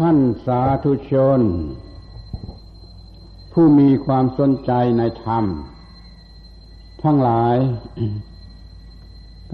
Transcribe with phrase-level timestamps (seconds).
[0.00, 1.40] ท่านสาธุชน
[3.52, 5.44] ผู้มีความสนใจในธรรม
[7.02, 7.56] ทั้งหลาย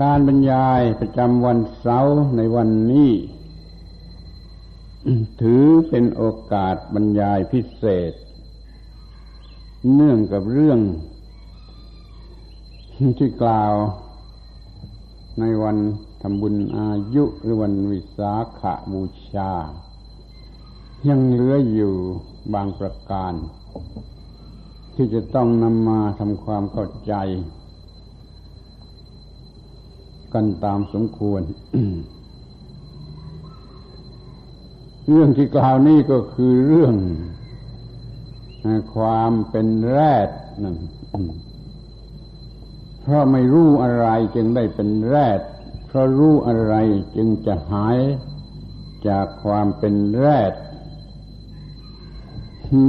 [0.01, 3.13] การบรรยายประจำวันเสาร์ในวันนี้
[5.41, 6.23] ถือเป็นโอ
[6.53, 8.13] กาสบรรยายพิเศษ
[9.95, 10.81] เนื่องกับเรื่อง
[13.19, 13.75] ที่กล่าว
[15.41, 15.77] ในวัน
[16.23, 18.61] ทำบุญอายุหรือวันวิสาข
[18.93, 19.03] บู
[19.35, 19.53] ชา
[21.09, 21.95] ยังเหลืออยู่
[22.55, 23.33] บางประการ
[24.95, 27.15] ที่จะต้องนำมาทำความเข้าใจ
[30.33, 31.43] กันตามสมควร
[35.09, 36.95] เรื่องที่กล่าวนี้ก็คือเรื่อง
[38.95, 40.29] ความเป็นแรด
[40.63, 40.77] นั่น
[43.03, 45.41] เพราะไม่รู้อะไรจึงได้เป็นแรด
[45.87, 46.75] เพราะรู้อะไร
[47.17, 47.99] จึงจะหาย
[49.09, 50.53] จากความเป็นแรด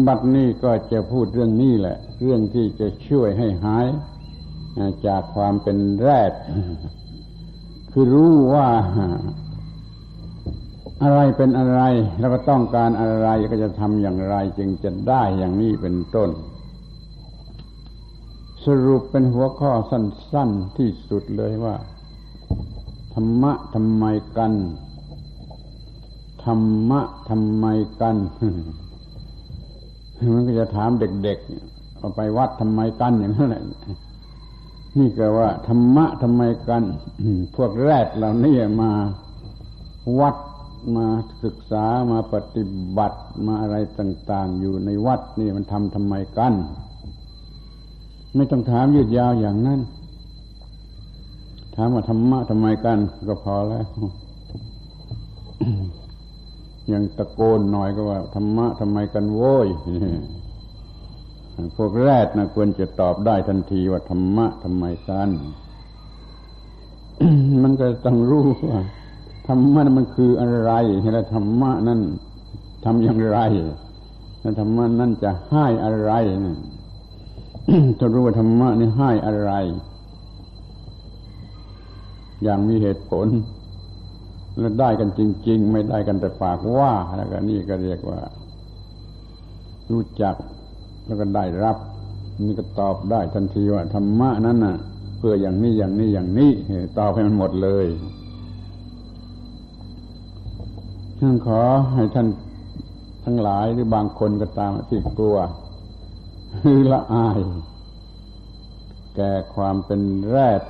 [0.07, 3.87] บัดนี้ก็จะพูดเรื่องนี้แหละ เรื่องที่จะช่วยให้หาย
[5.07, 6.33] จากความเป็นแรด
[7.91, 8.67] คือรู้ว่า
[11.03, 11.81] อะไรเป็นอะไร
[12.19, 16.29] แล้วก็ต้องการอะไรก็จะทำอย่างไร จึงจะได้อย่างนี้เป็นต้น
[18.65, 21.75] สรุปเป็นหัวข้อสั้น ๆที่สุดเลยว่า
[23.13, 24.05] ธรรมะทำไม
[24.37, 24.53] กัน
[26.45, 27.65] ธรรมะทำไม
[28.02, 28.15] กัน
[30.33, 30.89] มันก็จะถาม
[31.23, 33.64] เด็กๆเอาไปวัดทำไมกันอย่างนั้นแหละ
[35.00, 36.83] นี่ก็ว่าธรรมะทำไมกัน
[37.55, 38.92] พวกแรกเหล่านี้มา
[40.19, 40.36] วัด
[40.95, 41.05] มา
[41.44, 42.64] ศึกษามาปฏิ
[42.97, 46.53] บัติมาอะไรต่าง ๆ อยู่ในวัดนี่มันทำทำไมกัน
[48.36, 49.80] ไม่ต้องถามยืดยาวอย่างนั้น
[51.75, 53.86] ถามว่าธรรมะทำไมกัน ก็พอแล้ว
[56.93, 59.67] ยังตะโกนหน่อยก็ว่าธรรมะทำไมกันโว้ย
[61.77, 65.30] พวกแรกนะควรจะตอบได้ทันทีว่าธรรมะทำไมกัน
[67.64, 68.80] มันก็ต้องรู้ว่า
[69.47, 70.71] ธรรมะมันคืออะไร
[71.14, 72.02] แล้วธรรมะนั่น
[72.86, 73.39] ทำอย่างไร
[74.41, 76.11] แล้วธรรมะนั่นจะให้อะไร
[76.45, 76.58] นั่น
[77.99, 79.52] ถ้ารู้ว่าธรรมะนี่ให้อะไร
[82.43, 83.27] อย่างมีเหตุผล
[84.60, 88.20] แล้วได้กันจริง ๆ ไม่ได้กันแต่ปากว่าแล้วก็นี่ก็เรียกว่า
[89.92, 90.36] รู้จัก
[91.06, 91.78] แล้วก็ได้รับ
[92.45, 94.78] นี่ก็ตอบได้ทันทีว่าธรรมะนั้นน่ะ
[95.17, 96.52] เพื่ออย่างนี้อย่างนี้อย่างนี้
[96.98, 97.88] ตอบให้มันหมดเลย
[101.20, 101.62] ท่านขอ
[101.94, 102.28] ให้ท่าน
[103.26, 105.38] ทั้งหลายหรือบางคนก็ตามที่กลัว
[106.64, 107.39] คือละอาย
[109.16, 110.62] แก่ความเป็นแรด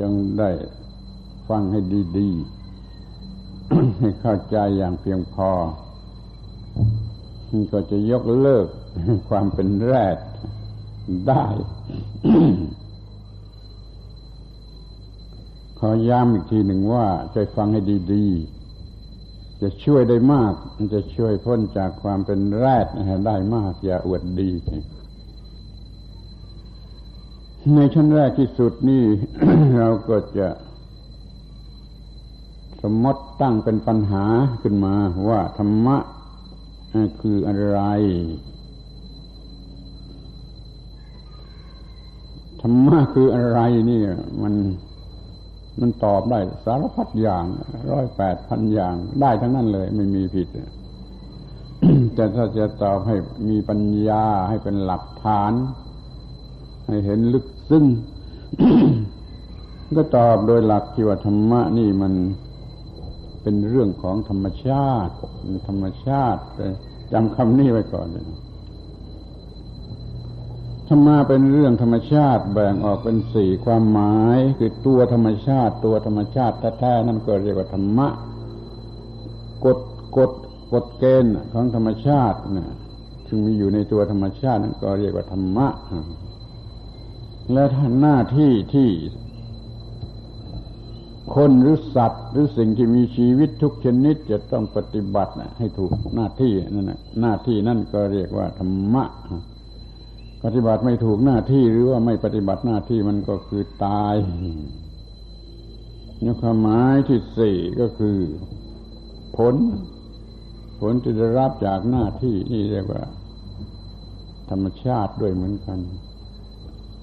[0.00, 0.50] ยังได้
[1.48, 1.80] ฟังให้
[2.18, 2.61] ดี ๆ
[3.98, 5.50] ให้เข้าใจอย่างเพียงพอ
[7.72, 8.66] ก็จะยกเลิก
[9.28, 10.18] ความเป็นแรด
[11.28, 11.44] ได้
[15.78, 17.80] ขอย้ำอีกทีหนึ่งว่าใจฟังให้
[18.12, 20.52] ดีๆ จะช่วยได้มาก
[20.94, 22.86] จะช่วยพ้นจากความเป็นแรด
[23.26, 24.50] ได้มาก อย่าอวดดี
[27.74, 29.04] ในชั้นแรกที่สุดนี่
[29.78, 30.48] เราก็จะ
[32.82, 34.24] สมมติตั้งเป็นปัญหา
[34.62, 34.94] ขึ้นมา
[35.28, 35.96] ว่าธรรมะ
[37.20, 37.80] คืออะไร
[42.62, 43.60] ธรรมะคืออะไร
[43.90, 44.00] นี่
[44.42, 44.54] มัน
[45.80, 47.44] มันตอบได้สารพัดอย่าง
[47.90, 50.48] ร้อยแปดพันอย่างได้ทั้งนั้นเลย ไม่มีผิด
[52.14, 53.16] แต่ถ้าจะตอบให้
[53.48, 55.52] มีปัญญาให้เป็นหลักฐาน
[56.86, 57.84] ให้เห็นลึกซึ้ง
[59.96, 62.12] ก็ตอบโดยหลักที่ว่าธรรมะนี่มัน
[63.42, 65.14] เป็นเรื่องของธรรมชาติ
[65.68, 66.42] ธรรมชาติ
[67.12, 68.24] จำคำนี้ไว้ก่อนเลย
[70.88, 78.08] ธรรมะเป็นเรื่องธรรมชาติแบ่งออกเป็นสี่ความหมาย คือตัวธรรมชาติ ตัวธรรมชาติแท้ๆนั่นก็เรียกว่าธรรมะ
[79.64, 79.78] กฎ
[80.16, 80.32] กฎ
[80.72, 82.70] กฎเกณฑ์ของธรรมชาติเนี่ย
[83.28, 85.68] ซึ่งมีอยู่ในตัวธรรมชาตินั่นก็เรียกว่าธรรมะ
[87.52, 88.88] และท่านหน้าที่ที่
[91.34, 99.04] คนหรือสัตว์ หรือสิ่งที่มีชีวิตทุกชนิดจะต้องปฏิบัติให้ถูกหน้าที่นั่นนะหน้าที่นั่นก็เรียกว่าธรรมะ
[100.44, 104.14] ปฏิบัติไม่ถูกหน้าที่หรือว่าไม่ปฏิบัติหน้าที่มันก็คือตาย
[106.24, 108.18] นี่ความหมายที่สี่ก็คือ
[109.36, 109.54] ผล
[110.80, 113.02] ผลที่ได้รับจากหน้าที่นี่เรียกว่า
[114.50, 115.78] ธรรมชาติด้วยเหมือนกัน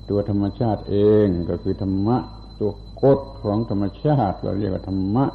[0.10, 2.18] ตัวธรรมชาติเองก็คือธรรมะ
[2.60, 2.72] ตัว
[3.04, 5.26] กฎของธรรมชาติเราเรียกว่าธรรมะ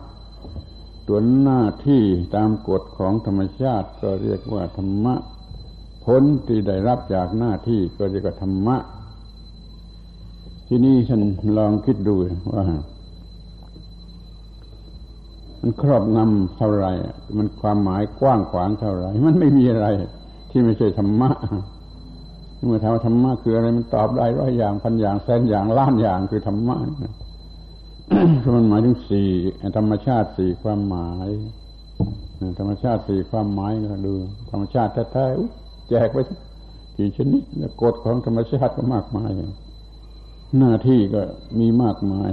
[1.09, 2.03] ตัวหน้าที่
[2.37, 5.15] ตามกฎของธรรมชาติก็เรียกว่าธรรมะ
[6.05, 8.77] ผลที่ได้รับจากหน้าที่ก็เรียกว่าธรรมะ
[10.69, 11.21] ที่นี่ฉัน
[11.59, 12.15] ลองคิดดู
[12.53, 12.65] ว่า
[15.61, 16.87] มันครอบงำเท่าไร
[17.39, 19.87] มันความหมายกว้างขวางเท่าไรมันไม่มีอะไร
[20.51, 21.31] ที่ไม่ใช่ธรรมะ
[22.67, 27.13] เมื่อถามว่าธรรมะคืออะไรมันตอบได้ร้อยอย่างพันอย่างแสนอย่างล้านอย่างคือธรรมะเพราะ
[28.55, 29.29] มันหมายถึงสี่
[29.77, 31.29] ธรรมชาติสี่ความหมาย
[32.59, 34.15] ธรรมชาติสี่ความหมายก็ดู
[34.51, 36.19] ธรรมชาติแท้ๆแจกไป
[36.97, 37.43] กี่ชนิด
[37.83, 39.31] กฎของธรรมชาติก็มากมาย
[40.59, 41.23] หน้าที่ก็
[41.59, 42.33] มีมากมาย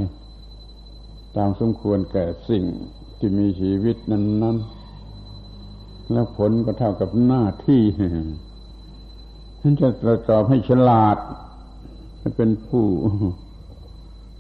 [1.38, 2.64] ตามสมควรแก่สิ่ง
[3.18, 4.58] ที่มีชีวิตนั้น
[5.34, 7.82] ๆ แล้วผลก็เท่ากับหน้าที่
[9.62, 11.18] ฉันจะตรวจสอบให้ฉลาด
[12.22, 12.86] จะเป็นผู้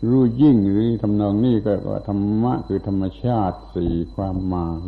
[0.10, 4.88] รู้ยิ่งหรือทำนองนี้ก็ว่าธรรมะคือธรรมชาติสี่ความหมาย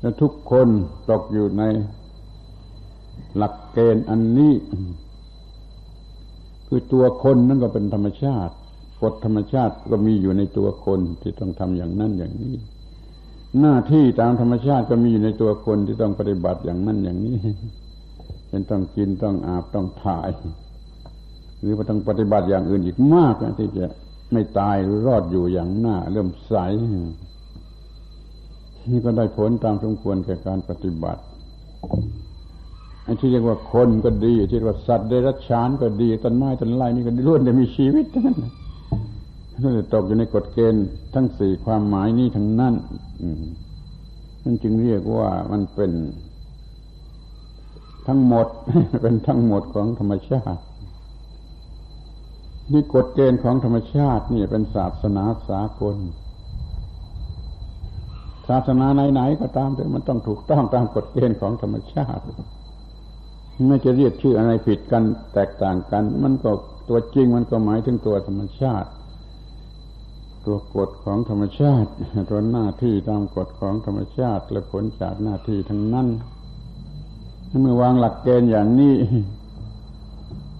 [0.00, 0.68] และทุกคน
[1.10, 1.62] ตกอยู่ใน
[3.36, 4.54] หลักเกณฑ์อันนี้
[6.66, 8.54] คือตัวคนนั่นก็เป็นธรรมชาติ
[9.02, 12.54] กฎธรรมชาติก็มีอยู่ในตัวคนที่ต้องทำอย่างนั้นอย่างนี้
[13.60, 17.36] หน้าที่ตามธรรมชาติก็มีอยู่ในตัวคนที่ต้องปฏิบัติอย่างนั้นอย่างนี้
[18.48, 20.28] เป็นต้องกินต้องอาบต้องถ่าย
[21.60, 23.86] หรือว่าต้องปฏิบัติอย่างอื่นอีกมากนะที่จะ
[24.32, 26.54] ไม่ตายหรือรอดอยู่อย่างหน้า เริ่มใส
[28.90, 31.22] นี่ก็ได้ผลตามสมควรแก่การปฏิบัติ
[33.04, 38.36] ไอ้ที่เรียกว่าคนก็ดีที่เรียกว่าสัตว์เดรัจฉานก็ดีต้นไม้ต้นไม้นี่ก็ล้วนแต่มีชีวิตทั้งนั้น
[39.62, 42.74] ถ้าจะตกอยู่ในกฎเกณฑ์ทั้งสี่ความหมายนี้ทั้งนั้น
[44.44, 45.92] นั่นจึงเรียกว่ามันเป็น
[48.06, 48.46] ทั้งหมด
[49.02, 50.62] เป็นทั้งหมดของธรรมชาติ
[52.72, 55.96] นี่กฎเกณฑ์ของธรรมชาตินี่เป็นศาสนาสากล
[58.48, 62.22] ศาสนาไหนๆก็ตามแต่มันต้องถูกต้องตามกฎเกณฑ์ของธรรมชาติ
[63.68, 65.02] ไม่จะเรียกชื่ออะไรผิดกัน
[65.34, 66.50] แตกต่างกัน มันก็
[66.88, 68.90] ตัวจริงมันก็หมายถึงตัวธรรมชาติ
[70.46, 71.90] ตัวกฎของธรรมชาติ
[72.30, 76.08] ตัวหน้าที่ตามกฎของธรรมชาติ และผลจากหน้าที่ทั้งนั้น
[77.60, 78.94] เมื่อวางหลักเกณฑ์อย่างนี้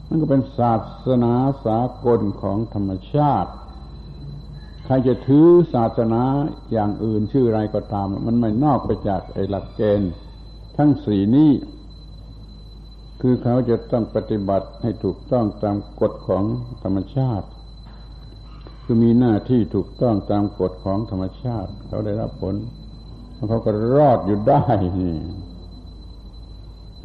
[0.09, 0.73] มันก็เป็นศา
[1.07, 3.51] สนาสากลของธรรมชาติ
[4.85, 6.23] ใครจะถือศาสนา
[6.73, 10.13] อย่างอื่นชื่ออะไรก็ตาม มันไม่นอกไปจากไอ้หลักเกณฑ์
[10.77, 11.51] ทั้งสี่นี้
[13.21, 16.45] คือเขาจะต้องปฏิบัติให้ถูกต้องตามกฎของ
[16.83, 17.47] ธรรมชาติ
[18.85, 22.55] คือมีหน้าที่ถูกต้องตามกฎของธรรมชาติ เขาได้รับผล
[23.49, 24.65] เขาก็รอดอยู่ได้
[24.99, 25.15] นี่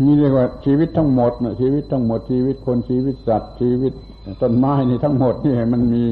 [0.06, 3.94] นี่เรียกว่าชีวิตทั้งหมดนะชีวิตทั้งหมดชีวิตคนชีวิตสัตว์ ชีวิต
[4.42, 6.04] ต้นไม้นี่ทั้งหมดนี่มันมี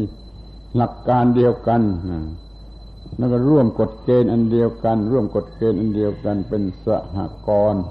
[0.75, 1.81] หลักการเดียวกัน
[3.17, 6.87] แล้วก็ร่วมกฎเกณฑ์อันเดียวกัน ร่วมกฎเกณฑ์อันเดียวกันเป็นส
[7.17, 7.83] หกรณ์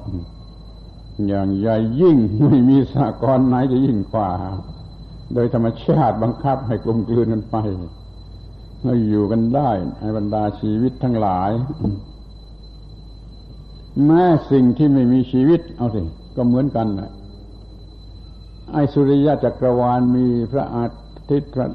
[1.29, 4.31] อย่างใหญ่ยิ่งไม่มีสหกรณ์ไหนจะยิ่งกว่า
[5.35, 7.57] โดยธรรมชาติบังคับให้กลมกลืนกันไป
[8.83, 9.71] เราอยู่กันได้
[10.01, 11.51] ในบรรดาชีวิตทั้งหลาย
[14.07, 16.01] แม้สิ่งที่ไม่มีชีวิต เอาสิ
[16.37, 17.11] ก็เหมือนกันนะ
[18.73, 20.87] ไอสุริยะจักรวาลมีพระอา
[21.31, 21.67] ทิตย์พระ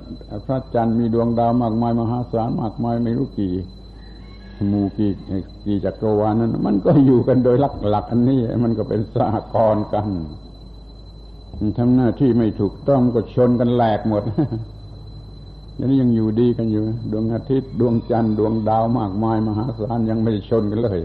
[0.45, 3.53] พระจันทร์มีดวงดาวมากมายมหาศาลมากมายไม่รู้กี่
[4.69, 5.11] หมู่กี่
[5.65, 10.07] กี่จักรวาลนั้น มันก็อยู่กันโดยหลักหลักอันนี้ มันก็เป็นสหกรณ์กัน
[11.77, 14.23] ทำหน้าที่ไม่ถูกต้องก็ชนกันแหลกหมด
[15.79, 20.99] ยังนี้ยังอยู่ดีกันอยู่ ดวงอาทิตย์ ดวงจันทร์ดวงดาวมากมาย มหาศาลยังไม่ชนกันเลย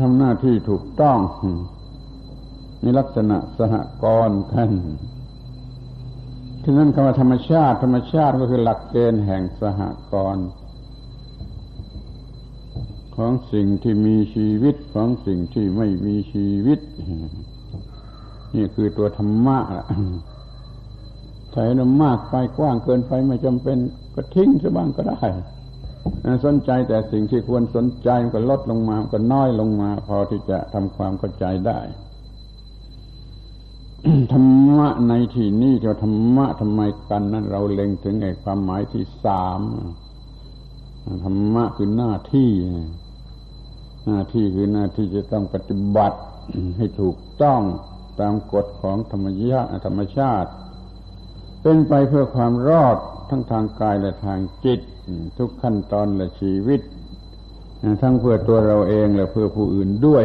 [0.00, 1.18] ทำหน้าที่ถูกต้อง
[2.80, 4.70] ในลักษณะสหกรณ์กัน
[6.62, 9.80] ที่นั่นคำว่าธรรมชาติ ธรรมชาติก็คือหลักเกณฑ์แห่งสห
[10.12, 10.48] กรณ์
[13.16, 16.80] ของสิ่งที่มีชีวิตของสิ่งที่ไม่มีชีวิต
[18.56, 19.58] นี่คือตัวธรรมะ
[21.52, 23.78] ใช้นมากไปกว้างเกินไปไม่จำเป็น
[24.14, 25.22] ก็ทิ้งซะบ้างก็ได้
[26.44, 31.80] สนใจแต่สิ่งที่ควรสนใจมันก็ลดลงมามันก็น้อยลงมา พอที่จะทำความเข้าใจได้
[34.32, 39.60] ธรรมะในที่นี้จะธรรมะทำไมกันนั้นเราเล็งถึงไอ้ความหมายที่สาม
[41.24, 42.50] ธรรมะคือหน้าที่
[44.06, 46.18] หน้าที่คือหน้าที่จะต้องปฏิบัติ
[46.76, 47.60] ให้ถูกต้อง
[48.20, 50.50] ตามกฎของธรรมชาติธรรมชาติ
[51.68, 52.96] เป็นไปเพื่อความรอด
[53.30, 54.80] ทั้งทางกายและทางจิต
[55.38, 56.80] ทุกขั้นตอนและชีวิต
[58.02, 60.24] ทั้งเพื่อตัวเราเองและเพื่อผู้อื่นด้วย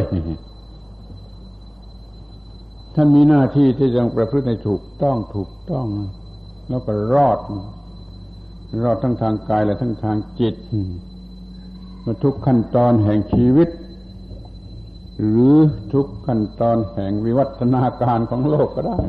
[2.94, 5.86] ท่านมีหน้าที่ที่จะประพฤติในถูกต้องถูกต้อง
[6.68, 7.38] แล้วก็รอด
[8.84, 10.54] รอดทั้งทางกายและทั้งทางจิต
[12.04, 13.68] มาทุกขั้นตอนแห่งชีวิต
[15.18, 15.54] หรือ
[15.92, 19.00] ทุกขั้นตอนแห่งวิวัฒนาการของโลกก็ได้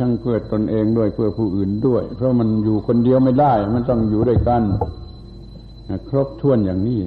[0.00, 4.62] ทั้งเพื่อตนเองด้วยเพื่อผู้อื่นด้วย เพราะมันอยู่คนเดียวไม่ได้ มันต้องอยู่ด้วยกัน
[6.08, 7.00] ครบถ้วนอย่างนี้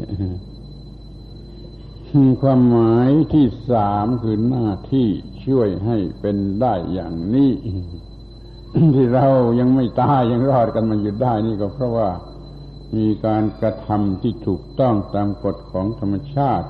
[2.41, 5.07] ความหมายที่สามคือหน้าที่
[5.45, 7.51] ช่วยให้เป็นได้อย่างนี้
[8.95, 9.27] ที่เรา
[9.59, 12.09] ยังไม่ตายยังรอดกันมาอยู่ได้นี่ก็เพราะว่า
[12.97, 16.67] มีการกระทำที่ถูกต้องตามกฎของธรรมชาติ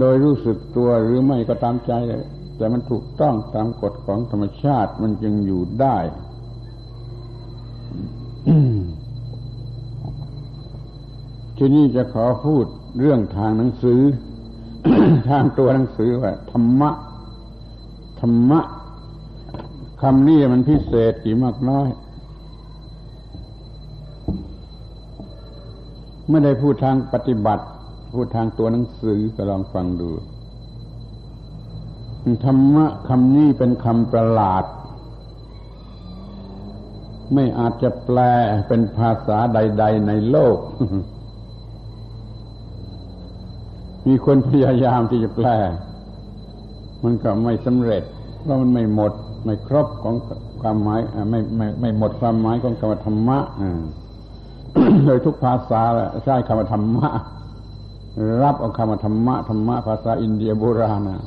[0.00, 2.24] โดยรู้สึกตัวหรือไม่ก็ตามใจเลย
[2.56, 5.96] แต่มันถูกต้องตามกฎของธรรมชาติมันจึงอยู่ได้
[11.56, 12.66] ที่นี่จะขอพูด
[13.00, 14.00] เรื่องทางหนังสือ
[15.30, 16.90] ทางตัวหนังสือว่าธรรมะ
[18.20, 18.60] ธรรมะ
[20.02, 21.88] คำนี้มันพิเศษกี่มากน้อย
[26.28, 27.64] ไม่ได้พูดทางปฏิบัติ
[28.14, 30.10] พูดทางตัวหนังสือก็ลองฟังดู
[32.44, 34.64] ธรรมะคำนี้เป็นคำประหลาด
[37.34, 38.18] ไม่อาจจะแปล
[38.68, 40.58] เป็นภาษาใด ๆ ในโลก
[44.06, 45.48] มีคนพยายามที่จะแปล
[47.04, 48.02] มันก็ไม่สำเร็จ
[48.40, 49.12] เพราะมันไม่หมด
[49.44, 50.14] ไม่ครบของ
[50.60, 51.00] ความหมาย
[51.30, 53.38] ไม่ไม่ไม่หมดความหมายของคำว่าธรรมะ
[55.04, 55.82] โดยทุกภาษา
[56.24, 57.08] ใช้คำว่าธรรมะ
[58.42, 61.18] รับเอาคำว่าธรรมะธรรมะภาษาอินเดียโบราณนะ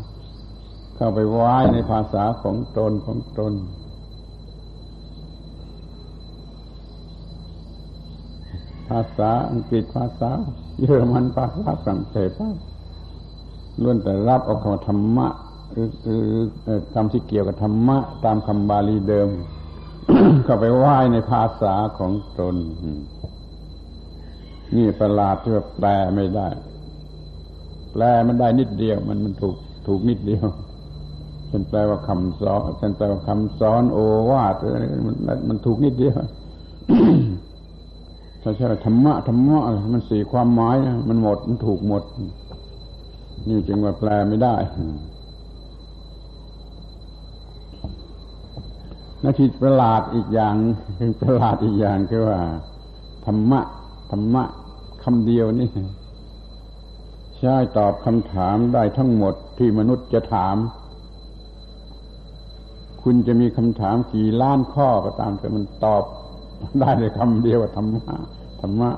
[0.97, 3.53] เข้าไปไว้ในภาษาของตนของตน
[8.89, 10.29] ภาษาอังกฤษภาษา
[10.79, 12.31] เยอรมันภาษาฝรั่งเศส
[13.81, 15.27] ล้วนแต่รับเอาคำธรรมะ
[15.71, 16.25] หรือ
[16.93, 19.29] คำที่เกี่ยวกับธรรมะ ตามคำบาลีเดิม
[20.43, 22.55] เข้าไปไหว้ในภาษาของตน
[24.75, 26.47] นี่ประหลาดที่ว่าแปลไม่ได้
[27.91, 29.55] แปลมันได้นิดเดียว มันมันถูก
[29.87, 30.45] ถูกนิดเดียว
[31.49, 33.97] เป็นแปลว่าคำสอนเป็นแปลว่าคำสอนโอ
[34.29, 35.15] วาทอะไรมัน
[35.49, 36.15] มันถูกนิดเดียว
[38.41, 39.59] ถ้าใช่ธรรมะธรรมะ
[39.93, 40.75] มันสี่ความหมาย
[41.09, 42.03] มันหมดมันถูกหมด
[43.49, 44.55] นี่จึงว่าแปลไม่ได้
[49.23, 50.55] นาทีประหลาดอีกอย่าง
[50.97, 52.39] เป็นประหลาดอีกอย่างคือว่า
[53.25, 53.59] ธรรมะ
[54.11, 54.43] ธรรมะ
[55.03, 55.69] คำเดียวนี่
[57.39, 60.55] ใช่ตอบคำถามได้ทั้งหมดที่มนุษย์จะถาม
[63.09, 66.03] คุณจะมีคำถามกี่ล้านข้อก็ตามแต่มันตอบ
[66.79, 68.15] ได้ในคำเดียวว่าธรรมะ
[68.61, 68.89] ธรรมะ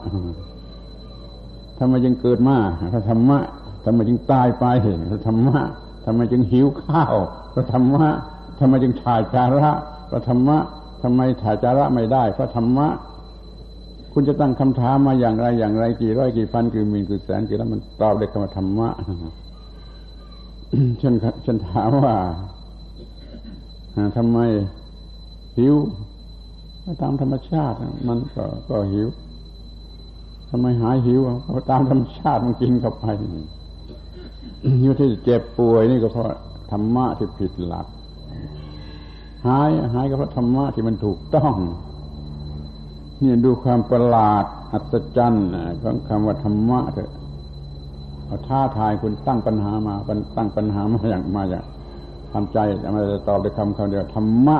[1.77, 2.57] ทำไมจึงเกิดมา
[2.93, 3.39] พระธรรมะ
[3.85, 4.65] ทำไมจึงตายไป
[5.11, 5.59] พระธรรมะ
[6.05, 7.15] ทำไมจึงหิวข้าว
[7.53, 8.07] พระธรรมะ
[8.59, 9.71] ทำไมจึงถ่ายจาระ
[10.11, 10.57] พระธรรมะ
[11.03, 12.87] ทำไมถ่ายจาระไม่ได้พระธรรมะ
[14.13, 18.89] คุณจะตั้งคำถามมาอย่างไรอย่างไรกี่ร้อยกี่พันกี่หมื่นกี่แสนกี่แล้วมันตอบได้คำว่าธรรมะ
[21.01, 21.13] ฉัน
[21.45, 22.15] ฉันถามว่า
[24.17, 24.39] ทำไม
[25.57, 25.75] หิว
[27.01, 27.75] ตามธรรมชาติ
[28.07, 29.07] มันก็ก็หิว
[30.49, 33.05] ทำไมหายหิวเพราะตามธรรมชาติมันกินเข้าไป
[34.81, 36.27] หิวที่เจ็บป่วยนี่ก็เพราะ
[36.71, 37.87] ธรรมะที่ผิดหลัก
[39.47, 41.53] หายหายก็เพราะธรรมะที่มันถูกต้อง
[43.23, 45.47] นี่ดูความประหลาดอัศจรรย์
[45.81, 47.11] ของคำว่าธรรมะเถอะ
[48.47, 49.93] ท้าทายคุณตั้งปัญหามา
[50.37, 51.65] ตั้งปัญหามาอย่างมาอย่าง
[52.33, 54.57] ทำใจจะมาจะตอบด้วยคำคำเดียวธรรมะ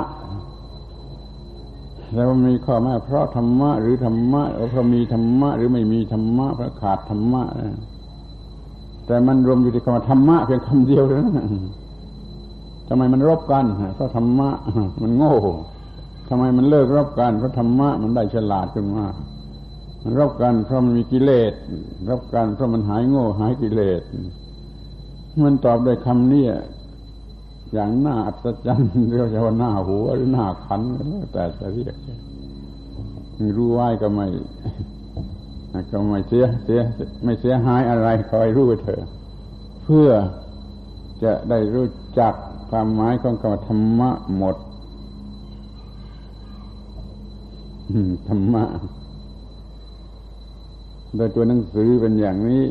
[2.14, 7.42] แล้วมีข้อแม้เพราะธรรมะหรือธรรมะเพราะมีธรรมะหรือไม่มีธรรมะเพราะขาดธรรมะ
[9.06, 11.38] แต่มันรวมอยู่ที่คำว่าธรรมะเพียงคำเดียวเท่านั้น
[12.88, 14.50] ทำไมมันรบกันเพราะธรรมะ
[15.02, 15.34] มันโง่
[16.28, 19.04] ทำไมมันเลิกรบกันเพราะธรรมะมันได้ฉลาดขึ้นมา
[20.02, 21.52] มันรบกันเพราะมันมีกิเลส
[22.10, 24.00] รบกันเพราะมันหายโง่หายกิเลส
[25.44, 26.44] มันตอบด้วยคำนี้
[27.72, 30.82] อย่างหน้าอัศจรรย์เรียกว่าหน้าหัวหรือหน้าขัน
[31.32, 31.96] แต่จะเรียก
[33.56, 34.26] รู้ไหวก็ไม่
[35.90, 36.80] ก็ไม่เสียเสีย
[37.24, 39.02] ไม่เสียหายอะไรคอยรู้เถอะ
[39.84, 40.08] เพื่อ
[41.22, 41.88] จะได้รู้
[42.20, 42.34] จัก
[42.70, 44.56] ความหมายของคำธรรมะหมด
[48.28, 48.64] ธรรมะ
[51.16, 52.64] โดยตัวหนังสือเป็นอย่างนี้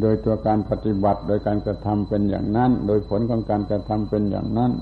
[0.00, 4.72] โดยตัวการปฏิบัติ โดยการกระทำเป็นอย่างนั้น โดยผลของการกระทำเป็นอย่างนั้น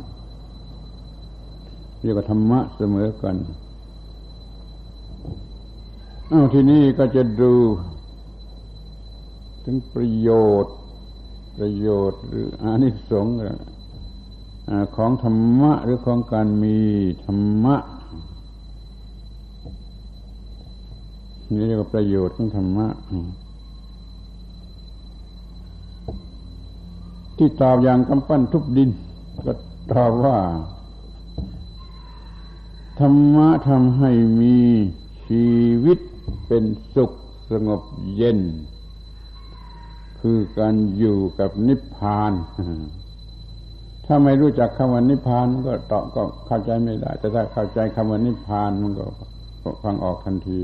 [2.02, 3.36] เรียกว่าธรรมะเสมอกัน
[6.28, 7.52] เอาทีนี้ก็จะดู
[9.64, 10.30] ถึงประโย
[10.62, 10.74] ชน์
[11.58, 13.34] ประโยชน์หรืออานิสงส์
[14.96, 16.78] ของธรรมะหรือของการมี
[17.24, 17.76] ธรรมะ
[21.48, 22.86] นี่เรียกว่าประโยชน์ของธรรมะ
[27.42, 28.90] ที่ตอบอย่างกำปั้นทุบดิน
[29.44, 29.52] ก็
[29.92, 30.38] ตอบว่า
[32.98, 34.58] ธรรมะทำให้มี
[35.28, 35.48] ชี
[35.84, 35.98] วิต
[36.46, 37.10] เป็นสุข
[37.50, 37.82] สงบ
[38.16, 38.38] เย็น
[40.20, 42.32] คือการอยู่กับนิพพาน
[44.06, 49.04] ถ้าไม่รู้จักคำว่านิพพานก็ตอบก็เข้าใจไม่ได้ แต่ถ้าเข้าใจคำว่านิพพานมันก็
[49.82, 50.60] ฟังออกทันที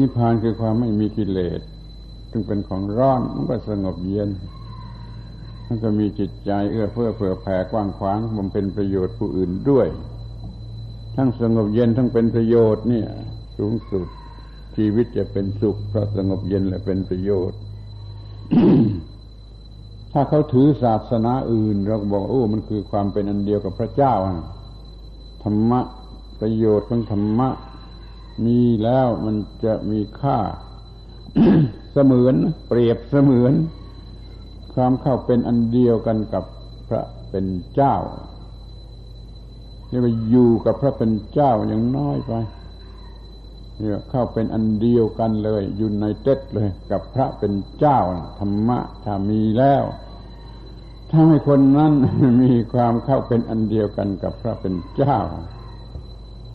[0.00, 1.60] นิพพานคือความไม่มีกิเลส
[2.30, 4.30] จึงเป็นของร้อนมันก็สงบเย็น
[5.84, 9.88] ก็มีจิตใจเอื้อเฟื้อเผื่อแผ่กว้างขวางมันเป็นประโยชน์ผู้อื่นด้วย
[11.16, 13.08] ทั้งสงบเย็นทั้งเป็นประโยชน์เนี่ย
[13.58, 14.06] สูงสุด
[14.76, 17.58] ชีวิตจะเป็นสุขเพราะสงบเย็นและเป็นประโยชน์
[20.12, 24.14] ถ้าเขาถือศาสนาอื่น เราก็บอกโอ้มันคือความเป็นอันเดียวกับพระเจ้า
[25.42, 25.80] ธรรมะ
[26.40, 27.48] ประโยชน์ของธรรมะ
[28.44, 30.38] มีแล้วมันจะมีค่า
[31.92, 32.34] เสมือน
[32.68, 33.52] เปรียบเสมือน
[34.78, 36.44] ความเข้าเป็นอันเดียวกันกับ
[36.88, 37.96] พระเป็นเจ้า
[39.88, 42.32] เรียกว่าอยู่กับพระเป็นเจ้าอย่างน้อยไป
[43.78, 47.98] เรียกเข้าเป็นอันเดียวกันเลยอยู่ในเต็ดเลย กับพระเป็นเจ้า
[48.38, 49.84] ธรรมะถ้ามีแล้ว
[51.10, 51.92] ถ้าให้คนนั้น
[52.42, 55.18] มีความเข้าเป็นอันเดียวกันกับพระเป็นเจ้า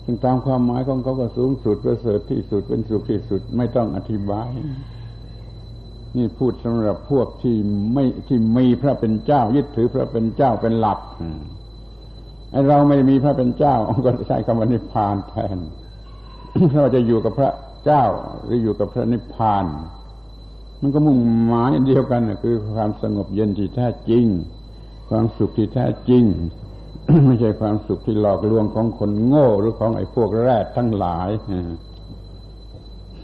[0.04, 4.50] ซึ่งตามความหมายของเขาก็สูงสุดประเสริฐที่สุดเป็นสุขที่สุดไม่ต้องอธิบาย
[6.18, 7.56] นี่พูดสำหรับพวกที่
[7.94, 11.00] ไม่ที่มีพระเป็นเจ้า ยึดถือพระเป็นเจ้าเป็นหลัก
[12.52, 15.58] ไอเราไม่มีพระเป็นเจ้าก็ใช้คำว่านิพพานแทน
[16.74, 17.52] เราจะอยู่กับพระ
[17.86, 18.04] เจ้า
[18.44, 19.66] หรืออยู่กับพระนิพพาน
[20.82, 24.26] มันก็มุ่งหมายเดียวกันคือความสงบเย็นที่แท้จริง
[25.10, 26.24] ความสุขที่แท้จริง
[27.26, 31.30] ไม่ใช่ความสุขที่หลอกลวงของคนโง่หรือของไอ้พวกแรดทั้งหลาย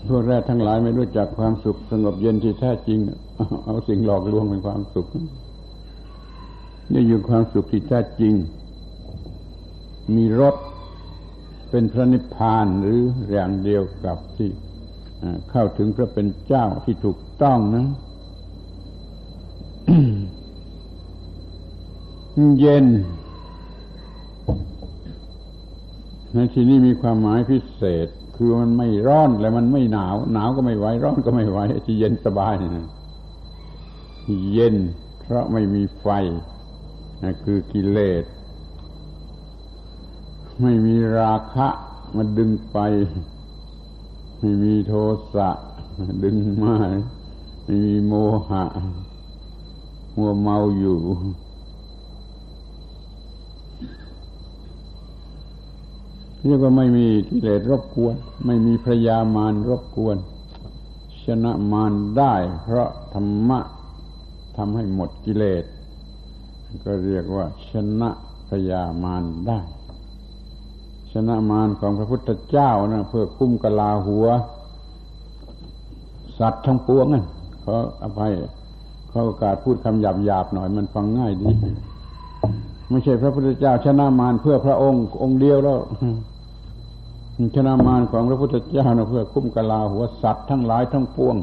[0.08, 3.00] พวกแรกทั้งหลายไม่รู้จักความสุขสงบเย็นที่แท้จริง
[3.66, 5.08] เอาสิ่งหลอกลวงเป็นความสุข
[6.94, 8.34] นี่อยู่ความสุขที่แท้จริง
[10.16, 10.56] มีรส
[11.70, 14.50] เป็นพระนิพพานหรืออย่างเดียวกับที่
[15.50, 17.86] เข้าถึงพระเป็นเจ้าที่ถูกต้องนะ
[22.60, 22.86] เย็น
[26.34, 28.08] ในที่นี้มีความหมายพิเศษ
[28.42, 32.88] คือมันไม่ร้อนและมันไม่หนาว หนาวก็ไม่ไหวร้อนก็ไม่ไหวที่เย็นสบายนะ
[34.54, 34.76] เย็น
[35.20, 36.08] เพราะไม่มีไฟ
[37.24, 38.24] นะคือกิเลส
[40.62, 41.68] ไม่มีราคะ
[42.16, 42.78] มาดึงไป
[44.40, 44.94] ไม่มีโท
[45.34, 45.50] สะ
[46.24, 46.76] ดึงมา
[47.64, 48.14] ไม่มีโม
[48.50, 48.64] หะ
[50.16, 51.00] มัวเมาอยู่
[56.46, 60.18] เรียกว่าไม่มีกิเลสรบกวน ไม่มีพยามารรบกวน
[61.26, 63.60] ชนะมารได้ เพราะธรรมะ
[64.58, 65.64] ทำให้หมดกิเลส
[66.86, 67.72] ก็เรียกว่า ช
[68.02, 68.10] นะ
[68.50, 69.60] พยามารได้
[71.12, 74.28] ชนะมารของพระพุทธเจ้านะเพื่อคุ้มกลาหัว
[76.40, 77.26] สัตว์ทั้งปวงนั่น
[77.62, 77.74] เขา
[78.04, 78.32] อภัย
[79.10, 81.48] เขาโอกาสพูดคำหยาบๆหน่อยมันฟังง่ายดี
[82.90, 85.80] ไม่ใช่พระพุทธเจ้าชนะมารเพื่อพระองค์ องค์เดียวแล้ว
[87.56, 91.36] ชนะมารของพระพุทธเจ้านะเพื่อคุ้มกลาหัวสัตว์ทั้งหลายทั้งปวง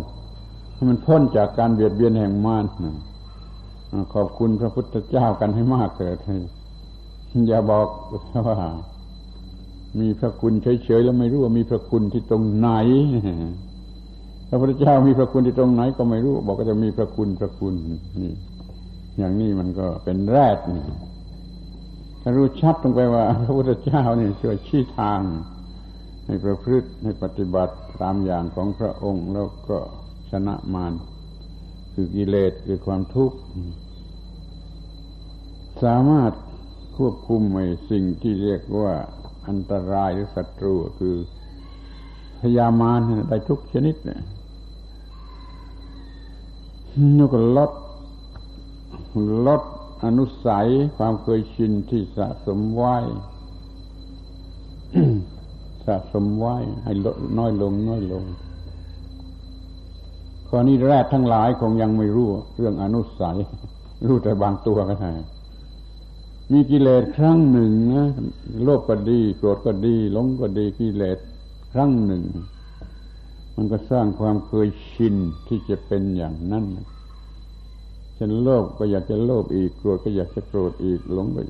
[0.74, 2.64] ให้มันพ้นจากการเบียดเบียนแห่งมาร
[4.14, 6.18] ขอบคุณพระพุทธเจ้ากันให้มากเถิด
[7.48, 7.86] อย่าบอก
[8.48, 8.56] ว่า
[10.00, 12.68] มีพระคุณเฉยๆแล้วไม่รู้ว่ามีพระคุณที่ตรงไหน
[14.48, 17.74] พระพุทธเจ้ามีพระคุณที่ตรงไหนก็ไม่รู้ บอกก็จะมีพระคุณพระคุณ
[18.22, 18.32] นี่
[19.18, 20.84] อย่างนี้มันก็เป็นแรกนี่
[22.22, 25.20] ถ้ารู้ชัดตรงไปว่า พระพุทธเจ้านี่ช่วยชี้ทาง
[26.26, 29.78] ให้ประพฤติให้ปฏิบัติตามอย่างของพระองค์ แล้วก็
[30.30, 30.92] ชนะมาร
[31.92, 33.36] คือกิเลสคือความทุกข์
[35.84, 36.32] สามารถ
[36.96, 38.92] ควบคุมไอ้สิ่งที่เรียกว่า
[39.48, 41.16] อันตรายหรือศัตรูคือ
[42.40, 44.22] พยามารได้ทุกชนิดเนี่ย
[47.16, 47.72] นก็ลด
[49.46, 49.62] ลด
[50.04, 52.96] อนุสัยความเคยชินที่สะสมไว้
[55.86, 58.24] สะสมไว้ ให้ลดน้อยลงน้อยลง
[60.48, 63.36] ข้อนี้แรกทั้งหลายคงยังไม่รู้ เรื่องอนุสัย
[64.06, 65.12] รู้แต่บางตัวก็ได้
[66.52, 68.06] มีกิเลสครั้งหนึ่งนะ
[68.64, 71.18] โลภก็ดีโกรธก็ดีหลงก็ดีกิเลส
[71.72, 72.22] ครั้งหนึ่ง
[73.56, 75.14] มันก็สร้างความเคยชิน
[75.48, 76.64] ที่จะเป็นอย่างนั้น
[78.18, 81.40] ฉันโลภก็อยากจะโลภอีกโกรธก็อยากจะโกรธอีกหลงก็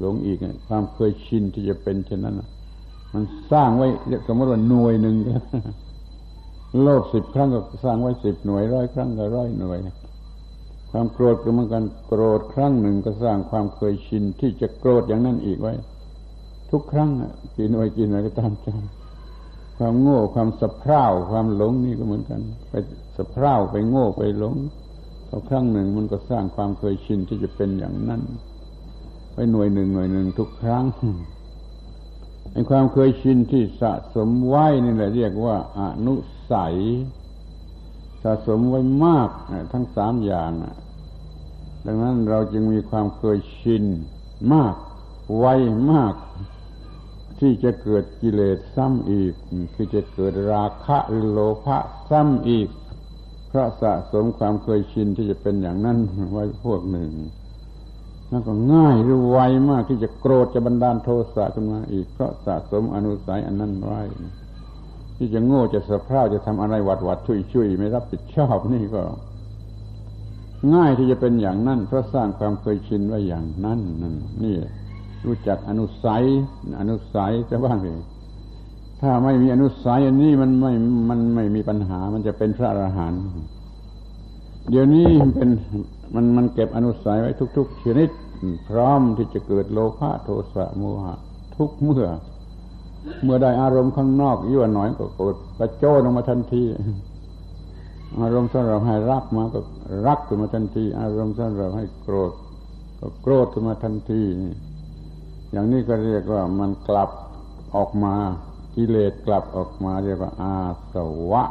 [0.00, 2.40] หลงอีกความเคยชินที่จะเป็นเช่นนั้น
[3.14, 3.86] มันสร้างไว้
[4.28, 5.16] สมมติว่าหน่วยหนึ่ง
[6.82, 9.78] โลภสิบครั้งก็สร้างไว้สิบหน่วยร้อยครั้งก็ร้อยหน่วย
[10.90, 15.74] ความโกรธก็เหมือนกันโกรธครั้งหนึ่งก็สร้างความเคยชินที่จะโกรธอย่างนั้นอีกไว้
[16.70, 17.10] ทุกครั้ง
[17.56, 18.68] กี่หน่วยกี่หน่วยก็ตามใจ
[19.78, 22.74] ความโง่ความสะเพร่าความหลงนี่ก็เหมือนกัน ไป
[23.16, 24.54] สะเพร่าไปโง่ไปหลง
[25.28, 28.22] พอครั้งหนึ่งมันก็สร้างความเคยชินที่จะเป็นอย่างนั้น
[29.34, 30.84] ไปหน่วยหนึ่งหน่วยหนึ่งทุกครั้ง
[32.54, 36.14] ไอ้ความเคยชินที่สะสมไว้นี่แหละเรียกว่าอนุ
[36.50, 36.76] สัย
[38.22, 39.30] สะสมไว้มาก
[39.72, 40.52] ทั้งสามอย่าง
[41.86, 43.84] ดังนั้นเราจึงมีความเคยชิน
[44.52, 44.74] มาก
[45.38, 45.46] ไว
[45.92, 46.14] มาก
[47.40, 49.32] ที่จะเกิดกิเลสซ้ำอีก
[49.74, 51.78] คือจะเกิดราคะหรือโลภะ
[52.10, 52.68] ซ้ำอีก
[53.48, 55.98] เพราะสะสมความเคยชินที่จะเป็นอย่างนั้น
[56.32, 57.10] ไว้พวกหนึ่ง
[58.34, 59.38] แล้วก็ง่ายหรือไว
[59.70, 64.00] มากที่จะโกรธจะบันดาลโทสะขึ้นมาอีกเพราะสะสมอนุสัยอันนั้นไว้
[65.16, 69.02] ที่จะโง่จะสะพร่าจะทำอะไรหวัดหวัดช่วยช่วยไม่รับผิดชอบนี่ก็
[70.74, 74.56] ง่ายที่จะเป็นอย่างนั้นเพราะสร้างความเคยชินไว้อย่างนั้นนั่นนี่
[75.26, 76.22] รู้จักอนุสัย
[76.80, 77.88] อนุสัยจะว่าไง
[79.00, 80.72] ถ้าไม่มีอนุสัยอันนี้มันไม่
[81.10, 83.22] มันไม่มีปัญหา มันจะเป็นพระอรหันต์
[84.70, 85.50] เดี๋ยวนี้เป็น
[86.14, 88.10] มันมันเก็บอนุสัยไว้ทุก ๆ ชนิด
[88.68, 91.14] พร้อมที่จะเกิดโลภะโทสะโมหะ
[91.56, 92.06] ทุกเมื่อ
[93.22, 96.62] เมื่อได้อารมณ์ข้างนอกยั่วหน่อยก็โกรธกระโจนออกมาทันที
[98.20, 99.60] อารมณ์สำหรับให้รักมาก็
[100.06, 102.32] รักขึ้นมาทันที อารมณ์สำหรับให้โกรธ
[103.00, 104.22] ก็โกรธขึ้นมาทันที
[105.52, 107.10] อย่างนี้ก็เรียกว่ามันกลับ
[107.76, 108.14] ออกมา
[108.74, 110.56] กิเลสกลับออกมาเรียกว่า อา
[110.94, 110.96] ส
[111.30, 111.44] วะ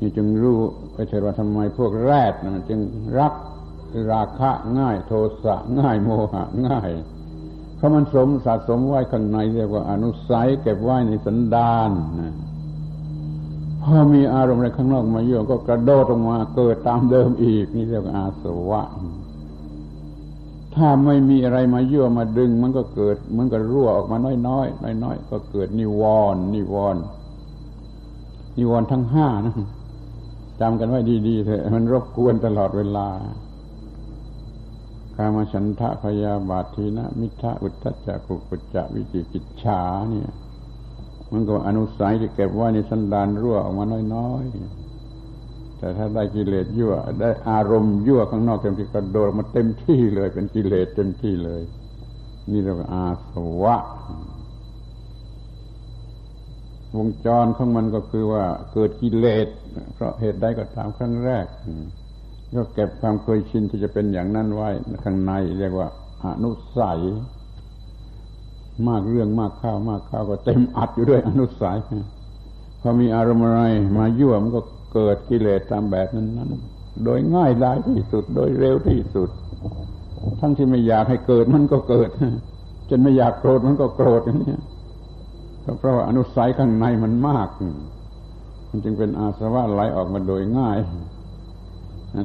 [0.00, 0.58] นี่จึงรู้
[0.92, 2.80] ไปเถิดว่าทำไมพวกแรดมันจึง
[3.18, 3.34] รัก
[4.12, 5.12] ราคะง่ายโท
[5.44, 6.90] สะง่ายโมหะง่าย
[7.76, 11.90] เพราะมันสมสะสมไว้ข้างในเรียกว่าอนุสัยเก็บไว้ในสันดาน
[13.82, 18.82] พอมีอารมณ์อะไรข้างนอกมาเยอะก็กระโดดออกมาเกิดตามเดิมอีก นี่เรียกว่าอาสวะ
[20.74, 26.02] ถ้าไม่มีอะไรมาเยั่วมาดึง มันก็เกิดมันก็รั่วออกมาน้อยน้อยน้อยน้อยก็เกิดนิว
[26.34, 27.02] รณ์นิวรณ์
[28.58, 29.54] นิวรณ์ทั้งห้านะ
[30.60, 40.30] จำกันไว้ดีๆเถอะมันรบกวนตลอดเวลาามฉันทะพยาบาททีนะมิทะอุทธจักกุกุจจะวิจิกิจฉาเนี่ย
[41.32, 51.62] มันก็อนุสัยที่เก็บไว้ในสันดานรั่วออกมาน้อยๆ แต่ถ้าได้กิเลสยั่ว ได้อารมณ์ยั่วข้างนอกเต็มที่กระโดดมาเต็มที่เลยเป็นกิเลสเต็มที่เลย
[52.50, 53.76] นี่เรียกว่าอาสวะ
[56.96, 59.48] วงจรของมันก็คือว่าเกิดกิเลส
[59.94, 61.46] เพราะเหตุใดก็ตามครั้งแรก
[62.54, 64.68] ก็เก็บความเคยชินที่จะเป็นอย่างนั้นไว้
[65.04, 65.88] ข้างในเรียกว่า
[66.24, 67.00] อนุสัย
[68.88, 71.76] มากเรื่องมากข้าวมากข้าวก็เต็มอัดอยู่ด้วยอนุสัย
[72.80, 73.62] พอมีอารมณ์อะไร
[73.98, 74.60] มายั่วมันก็
[74.94, 76.48] เกิดกิเลสตามแบบนั้นนั้น
[77.04, 79.30] โดยง่ายดายที่สุด โดยเร็วที่สุด
[80.40, 82.10] ทั้งที่ไม่อยากให้เกิดมันก็เกิด
[82.90, 84.56] จนไม่อยากโกรธมันก็โกรธอย่างนี้
[85.64, 87.48] ก็เพราะว่าอนุสัยข้างในมันมาก
[88.68, 90.76] มันจึงเป็นอาสวะไหลออกมาโดยง่าย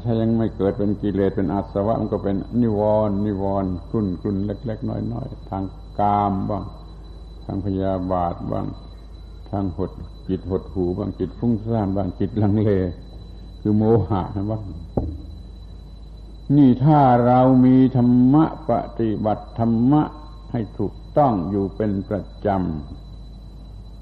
[0.06, 5.64] ถ้ายังไม่เกิดเป็นกิเลสเป็นอาสวะมันก็เป็นนิวรณ์นิวรณ์กลุ่นกลุ่นเล็ก ๆ น้อยๆทาง
[6.00, 6.64] กามบ้าง
[7.46, 8.66] ทางพยาบาทบ้าง
[9.50, 9.92] ทางหด
[10.28, 12.70] จิตหดหูบ้างจิตฟุ้งซ่านบ้างจิตลังเล
[13.62, 14.60] คือโมหะนะว่า
[16.56, 20.04] นี่ถ้าเรามีธรรมะปฏิบัติธรรมะ
[20.52, 22.48] ให้ถูกต้องอยู่เป็นประจ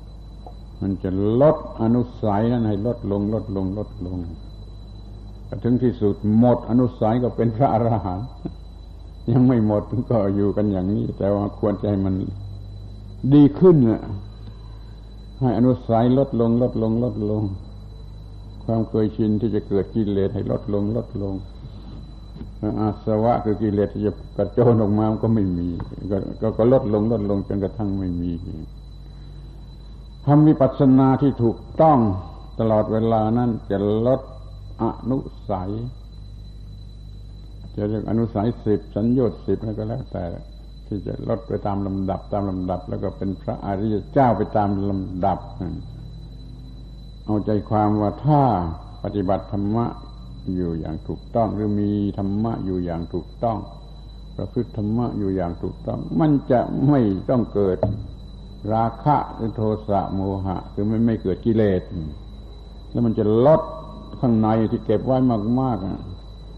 [0.03, 1.09] ำ มันจะ
[1.41, 4.17] ลดอนุสัยนั้นให้ลดลง ลดลง ลดลง
[5.63, 8.27] ถึงที่สุดหมดอนุสัยก็เป็นพระอรหันต์
[9.31, 12.15] ยังไม่หมดก็อยู่กันอย่างนี้ แต่ว่าควรจะให้มัน
[13.33, 14.03] ดีขึ้นน่ะ
[15.39, 17.43] ให้อนุสัยลดลง ลดลง ลดลง
[18.63, 21.35] ความเคยชินที่จะเกิดกิเลสให้ลดลง ลดลง
[22.79, 25.67] อาสวะคือกิเลสที่จะกระโจนออกมาก็ไม่มี
[26.41, 28.31] ก็ก็ลดลง ลดลงจนกระทั่งไม่มี
[30.25, 31.99] ทำมีปัสสนาที่ถูกต้อง
[32.59, 33.77] ตลอดเวลานั้นจะ
[34.07, 34.21] ลด
[34.81, 35.17] อนุ
[35.49, 35.71] สัย
[37.75, 40.25] จะเรียกอนุสัยสิบสัญญาสิบอะไรก็แล้วแต่
[40.87, 45.39] ที่จะลดไปตามลำดับตามลำดับ แล้วก็เป็นพระอริยเจ้าไปตามลำดับ
[47.25, 48.41] เอาใจความว่าถ้า
[49.03, 49.85] ปฏิบัติธรรมะ
[50.55, 53.57] อยู่อย่างถูกต้อง หรือมีธรรมะอยู่อย่างถูกต้อง
[54.37, 57.77] ประพฤติธรรมะอยู่อย่างถูกต้อง มันจะไม่ต้องเกิด
[58.73, 61.81] ราคะหรือโทสะโมหะ คือไมันไม่เกิดกิเลส
[62.91, 63.61] แล้วมันจะลด
[64.19, 65.17] ข้างในที่เก็บไว้
[65.59, 65.77] มาก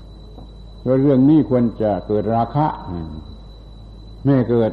[0.04, 2.68] ๆเพราะเรื่องนี้ควรจะเกิดราคะ
[4.24, 4.72] ไม่เกิด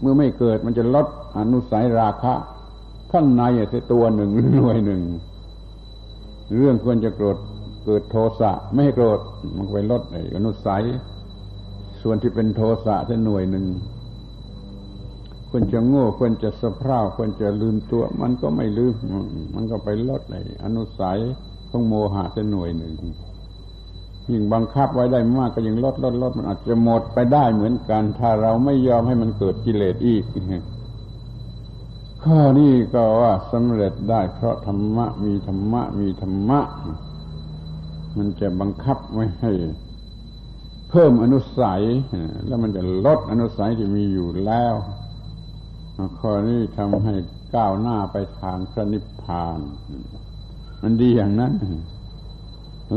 [0.00, 1.06] เมื่อไม่เกิดมันจะลด
[1.38, 2.34] อนุสัยราคะ
[3.12, 5.02] ข้างในจะตัวหนึ่งหรือหน่วยหนึ่ง
[6.56, 7.36] เรื่องควรจะโกรธ
[7.84, 9.20] เกิดโทสะไม่ให้โกรธ
[9.56, 10.82] มันไปลดไอ้อนุสัย
[12.02, 13.66] ส่วนที่เป็นโทสะจะหน่วยหนึ่ง
[15.50, 18.94] ควรจะโง่ควรจะสะเพร่าควรจะลืมตัว มันก็ไม่ลืม
[19.54, 21.18] มันก็ไปลดไอ้อนุสัย
[21.72, 22.92] ของโมหะจะหน่วยหนึ่ง
[24.30, 30.24] ยิ่งบังคับไว้ได้มากก็ยิ่งลดลดลดมันอาจจะหมดไปได้เหมือนกัน ถ้าเราไม่ยอมให้มันเกิดกิเลสอีก
[32.24, 36.60] ข้อนี้ก็ว่าสำเร็จได้ เพราะธรรมะมีธรรมะมีธรรมะ
[38.16, 39.52] มันจะบังคับไว้ให้
[40.90, 41.82] เพิ่มอนุสัย
[42.46, 44.74] แล้วมันจะลดอนุสัยที่มีอยู่แล้ว
[46.18, 47.14] ข้อนี้ทำให้
[47.54, 49.58] ก้าวหน้าไปทางพระนิพพาน
[50.82, 51.52] มันดีอย่างนั้น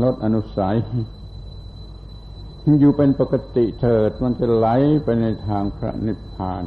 [0.02, 0.76] ลดอนุสัย
[2.80, 4.66] อยู่เป็นปกติเถิดมันจะไหล
[5.04, 6.64] ไปในทางพระนิพพาน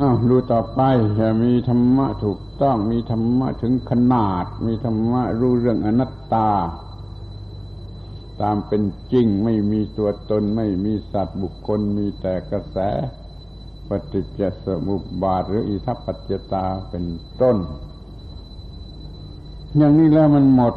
[0.00, 0.80] อ้าวดูต่อไป
[1.20, 6.50] จะมีธรรมะถูกต้อง มีธรรมะถึงขนาด มีธรรมะรู้เรื่องอนัตตา
[8.42, 12.78] ตามเป็นจริงไม่มีตัวตนไม่มีสัตว์บุคคล มีแต่กระแส
[13.88, 17.04] ปฏิจจสมุปบาทหรืออิทัปปัจจตาเป็น
[17.40, 17.56] ต้น
[19.76, 20.74] อย่างนี้แล้วมันหมด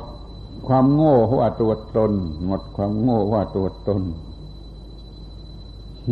[0.68, 2.12] ความโง่ว่าตัวตน
[2.46, 4.02] หมดความโง่ว่าตัวตน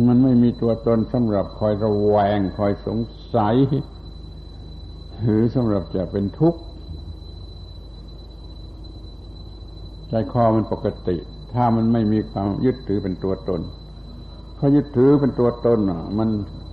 [0.08, 2.98] มันไม่มีตัวตนสำหรับคอยระแวง คอยสง
[3.34, 3.56] สัย
[5.22, 6.60] หรือสำหรับจะเป็นทุกข์
[10.08, 11.16] ใจคอมันปกติ
[11.52, 13.60] ถ้ามันไม่มีความยึดถือเป็นตัวตน
[14.54, 15.78] เพรายึดถือเป็นตัวตน
[16.18, 16.28] มัน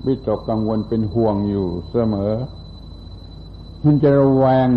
[0.05, 2.33] วิตกกังวลเป็นห่วงอยู่เสมอ
[3.87, 4.67] มันจะระแวง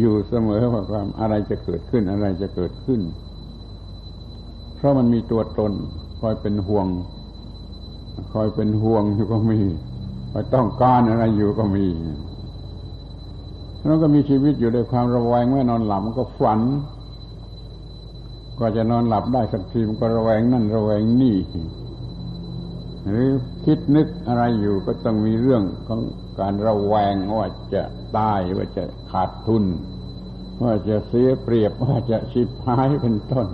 [0.00, 3.00] อยู่เสมอว่าความอะไรจะเกิดขึ้นอะไรจะเกิดขึ้น
[4.76, 5.72] เพราะมันมีตัวตน
[6.20, 6.86] คอยเป็นห่วง
[8.32, 9.60] คอยเป็นห่วงอยู่ก็มี
[10.32, 11.86] คอยต้องการอะไรอยู่ก็มี
[13.84, 16.60] แล้วก็มีชีวิตอยู่ด้วยความระแวงเมื่อนอนหลับมันก็ฝัน
[18.58, 21.36] กว่าจะนอนหลับได้สักทีมันก็ระแวงนั่นระแวงนี่
[23.08, 23.28] หรือ
[23.64, 26.00] คิดนึกอะไรอยู่ก็ต้องมีเรื่องของ
[26.38, 27.82] การระแวงว่าจะ
[28.16, 29.64] ตายว่าจะขาดทุน
[30.62, 33.48] ว่าจะเสียเปรียบว่าจะชิบหายเป็นต้น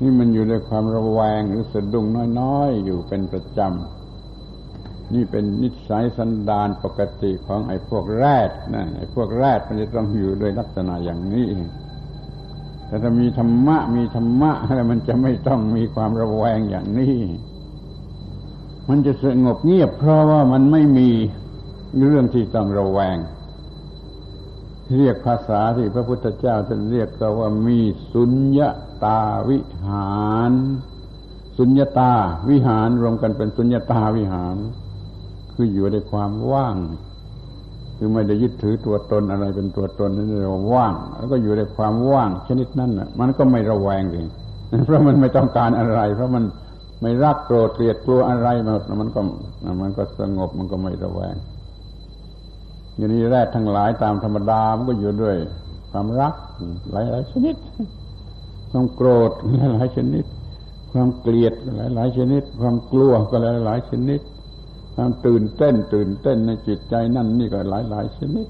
[0.00, 2.06] นี่มันอยู่ในความระแวงหรือสะดุ้ง
[2.40, 11.48] น้อยๆ อยู่เป็นประจำนี่เป็นนิสัยสันดานปกติของไอ้พวกแรดนะไอ้พวกแรดมันจะต้องอยู่โดยลักษณะอย่างนี้
[12.86, 17.16] แต่ถ้ามีธรรมะมีธรรมะแล้วมันจะไม่ต้องมีความระแวงอย่างนี้
[18.88, 21.08] มันจะสงบเงียบ เพราะว่ามันไม่มี
[22.06, 23.18] เรื่องที่ต้องระแวง
[24.96, 27.78] เรียกภาษาที่พระพุทธเจ้าท่านเรียกก็ว่ามี
[28.12, 28.70] สุญญา
[29.04, 30.52] ตาวิหาร
[31.58, 32.12] สุญญาตา
[32.50, 34.56] วิหารรวมกันเป็นสุญญาตาวิหาร
[35.54, 36.76] คืออยู่ในความว่าง
[37.96, 44.26] คือไม่ได้ยึดถือตัวตนอะไรเป็นตัวตนนั่นเรียกว่าว่าง แล้วก็อยู่ในความว่างชนิดนั้นน่ะ มันก็ไม่ระแวงเลย
[44.84, 46.44] เพราะมันไม่ต้องการอะไร เพราะมัน
[47.04, 48.48] ไม่รักโกรธเกลียดกลัวอะไร
[49.00, 49.20] มันก็
[49.80, 51.36] มันก็สงบมันก็ไม่ระแวง
[52.96, 55.36] อย่างนี้แรกทั้งหลายตามธรรมดามันก็อยู่ด้วย
[55.90, 56.34] ความรัก
[56.90, 57.56] หลายหลายชนิด
[58.70, 60.24] ความโกรธหลายหลายชนิด
[60.92, 64.20] ความเกลียดหลายหลายชนิด ความกลัวก็หลายหลายชนิด
[64.94, 68.46] ความตื่นเต้น ตื่นเต้นในจิตใจนั่นนี่ก็หลายหลายชนิด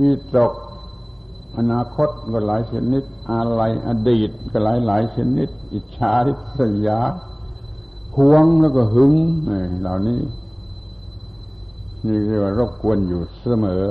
[0.00, 0.52] วิตก
[1.58, 7.00] อนาคตก็หลายชนิด อะไรอดีตก็หลายหลายชนิด อิจฉาริษยา
[8.16, 9.12] หวงแล้วก็หึง
[9.80, 10.20] เหล่านี้
[12.06, 13.84] นี่เรียกว่ารบกวนอยู่เสมอ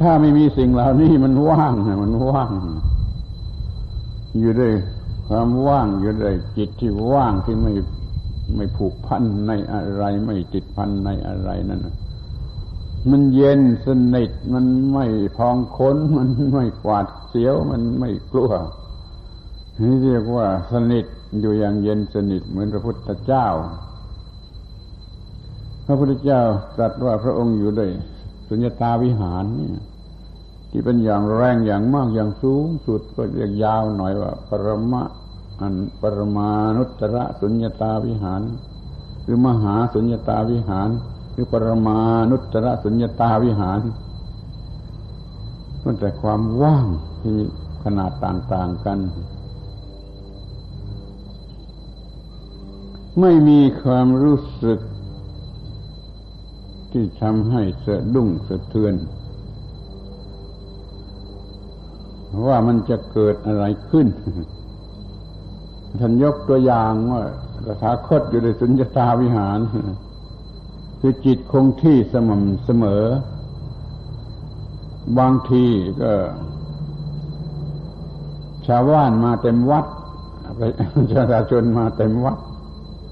[0.00, 1.72] ถ้าไม่มีสิ่งเหล่านี้มันว่าง
[2.02, 2.50] มันว่าง
[4.40, 4.72] อยู่ด้วย
[5.28, 7.72] ความว่างอยู่ด้วยจิตที่ว่างที่ไม่
[8.56, 11.86] ไม่ผูกพันในอะไร ไม่ติดพันในอะไรนั่น
[13.10, 18.52] มันเย็นสนิทมันไม่พองค้น มันไม่กวาดเสียว มันไม่กลัว
[19.80, 21.06] นี่เรียกว่าสนิท
[21.40, 23.46] อยู่อย่างเย็นสนิทเหมือนพระพุทธเจ้า
[25.86, 26.40] พระพุทธเจ้า
[26.76, 27.90] ตรัสว่าพระองค์อยู่ด้วย
[28.48, 29.70] สุญญตาวิหารนี่
[30.70, 35.02] ที่เป็นอย่างแรงอย่างมากอย่างสูงสุดก็เรียกยาวหน่อยว่า ปรมะ
[35.60, 38.42] อันปรมานุตระสุญญตาวิหาร
[39.24, 40.88] หรือมหาสุญญตาวิหาร
[41.32, 41.98] หรือปรมา
[42.30, 43.80] นุตระสุญญตาวิหาร
[45.84, 46.86] มันแต่ความว่าง
[47.20, 47.44] ที่มี
[47.84, 48.98] ขนาดต่าง ๆกัน
[53.20, 54.78] ไม่มีความรู้สึก
[56.92, 58.94] ที่ทำให้สะดุ้งสะเทือน
[62.46, 64.06] ว่ามันจะเกิดอะไรขึ้น
[66.00, 67.22] ท่านยกตัวอย่างว่า
[67.68, 69.58] สถาคตอยู่ในสุญญตาวิหาร
[71.00, 73.04] คือจิตคงที่สม่ำเสมอ
[75.18, 75.64] บางที
[76.02, 76.12] ก็
[78.66, 79.86] ชาวบ้านมาเต็มวัด
[80.98, 82.36] ประชาชนมาเต็มวัด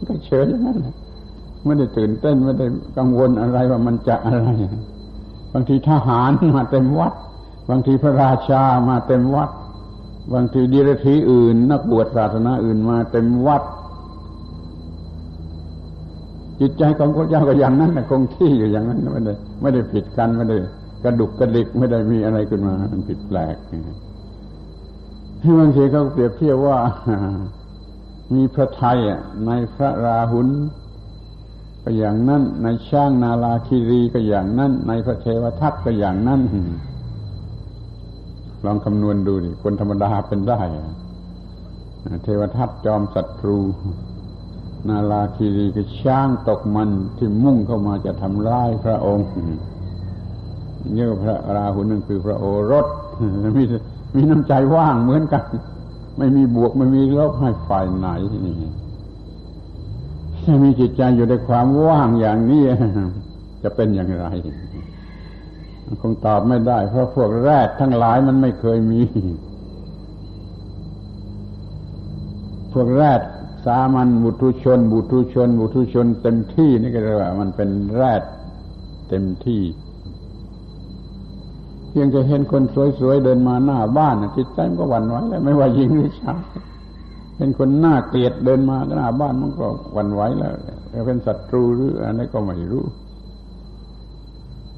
[0.08, 0.78] ก็เฉยอย่างนั้น
[1.64, 2.66] ไม่ได้ตื่นเต้นไม่ได้
[2.98, 4.48] กังวลอะไรว่ามันจะอะไร
[5.52, 7.12] บางทีทหารมาเต็มวัด
[7.70, 9.50] บางทีพระราชามาเต็มวัด
[10.34, 13.62] บางทีดีรธีอื่น นักบวชศาสนาอื่นมาเต็มวัด
[16.60, 20.56] จิตใจของพระเจ้าก็อย่างนั้นนะคงที่อยู่อย่างนั้นไม่ได้ไม่ได้ผิดกันไม่ได้
[21.04, 23.56] กระดุกกระดิกไม่ได้มีอะไรขึ้นมา มันผิดแปลก
[25.42, 26.76] ที่บางทีเขาเปรียบเทียบว่า
[28.32, 28.98] มีพระไทย
[29.46, 30.48] ในพระราหุล
[31.82, 36.40] ก็อย่างนั้นในช่างนาลาคีรีก็อย่างนั้นในพระเทวทัตก็อย่างนั้น
[38.64, 40.60] ลองคำนวณดูดิคนธรรมดาเป็นได้
[42.22, 43.58] เทวทัตจอมศัตรู
[44.88, 49.28] นาลาคีรีก็ช่างตกมันที่มุ่งเข้ามาจะทำร้ายพระองค์
[50.96, 52.86] เยอะพระราหุลนั่นคือพระโอรส
[53.56, 53.64] มี
[54.14, 55.44] มีน้ำใจว่างเหมือนกัน
[56.18, 58.08] ไม่มีบวกไม่มีลบให้ฝ่ายไหน
[58.46, 58.54] นี่
[60.44, 62.62] ถ้ามีจิตใจอยู่ในความว่างอย่างนี้
[63.62, 64.26] จะเป็นอย่างไร
[66.02, 69.02] คงตอบไม่ได้ เพราะพวกแรกทั้งหลายมันไม่เคยมี
[72.72, 73.20] พวกแรก
[73.66, 78.22] สามัญบุตุชน บุตุชน บุตุชน เต็มที่นี่ก็เรียกว่า มันเป็นแรด
[79.08, 79.62] เต็มที่
[82.00, 82.62] ยงจะเห็นคน
[82.98, 86.40] สวยๆเดินมาหน้าบ้านจิตใจมันก็หวั่นไหวแล้วไม่ว่าหญิงหรือชาย
[87.36, 90.52] เห็นคนหน้าเกลียดเดินมาหน้าบ้านมันก็หวั่นไหวแล้ว
[90.92, 92.84] จะเป็นศัตรูหรืออะไรก็ไม่รู้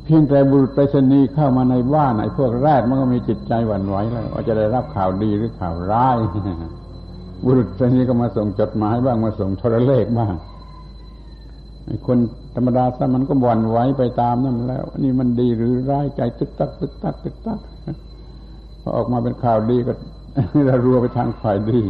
[0.04, 6.16] เพียงแต่บุรุษไปรษณีย์เข้ามาในบ้านไอ้พวกแรกมันก็มีจิตใจหวั่นไหวแล้วว่าจะได้รับข่าวดีหรือข่าวร้าย
[7.44, 10.34] บุรุษไปรษณีย์ก็มาส่งจดหมายบ้างมาส่งโทรเลขบ้าง
[11.86, 12.18] ไอ้คน
[12.54, 17.60] ธรรมดาซะมันก็บ่นไหวไปตามนั่นแล้ว นี่มันดีหรือร้ายใจตึกตักตึกตักตึกตัก
[18.80, 19.92] พอออกมาเป็นข่าวดีก็
[20.68, 21.82] ระรัวไปทางฝ่ายดี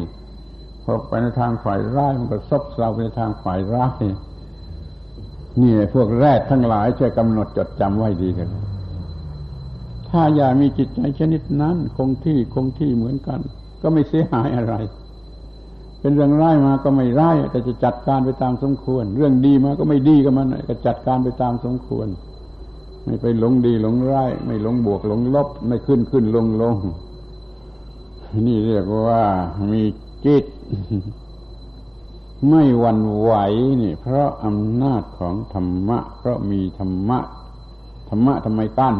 [0.84, 4.02] พอไปในทางฝ่ายร้ายมันก็ซบเซาไปในทางฝ่ายร้าย
[5.60, 8.48] นี่พวกแรกทั้งหลายช่วยกำหนดจดจำไว้ดีกัน
[10.10, 13.40] ถ้าอย่ามีจิตใจชนิดนั้น คงที่คงที่เหมือนกัน
[13.82, 14.74] ก็ไม่เสียหายอะไร
[16.04, 22.08] เป็นเรื่องร้ายมาก็ไม่ร้ายแต่จะจัดการไปตามสมควร เรื่องดีมาก็ไม่ดีกับมันก็จัดการไปตามสมควร
[23.04, 26.76] ไม่ไปหลงดีหลงร้ายไม่หลงบวกหลงลบ ไม่ขึ้นขึ้นลงลง
[28.46, 29.22] นี่เรียกว่า
[29.72, 29.82] มี
[30.26, 30.44] จิต
[32.48, 33.32] ไม่หวั่นไหว
[33.82, 37.18] นี่ เพราะอำนาจของธรรมะ เพราะมีธรรมะ
[38.08, 38.94] ธรรมะทำไมกั้น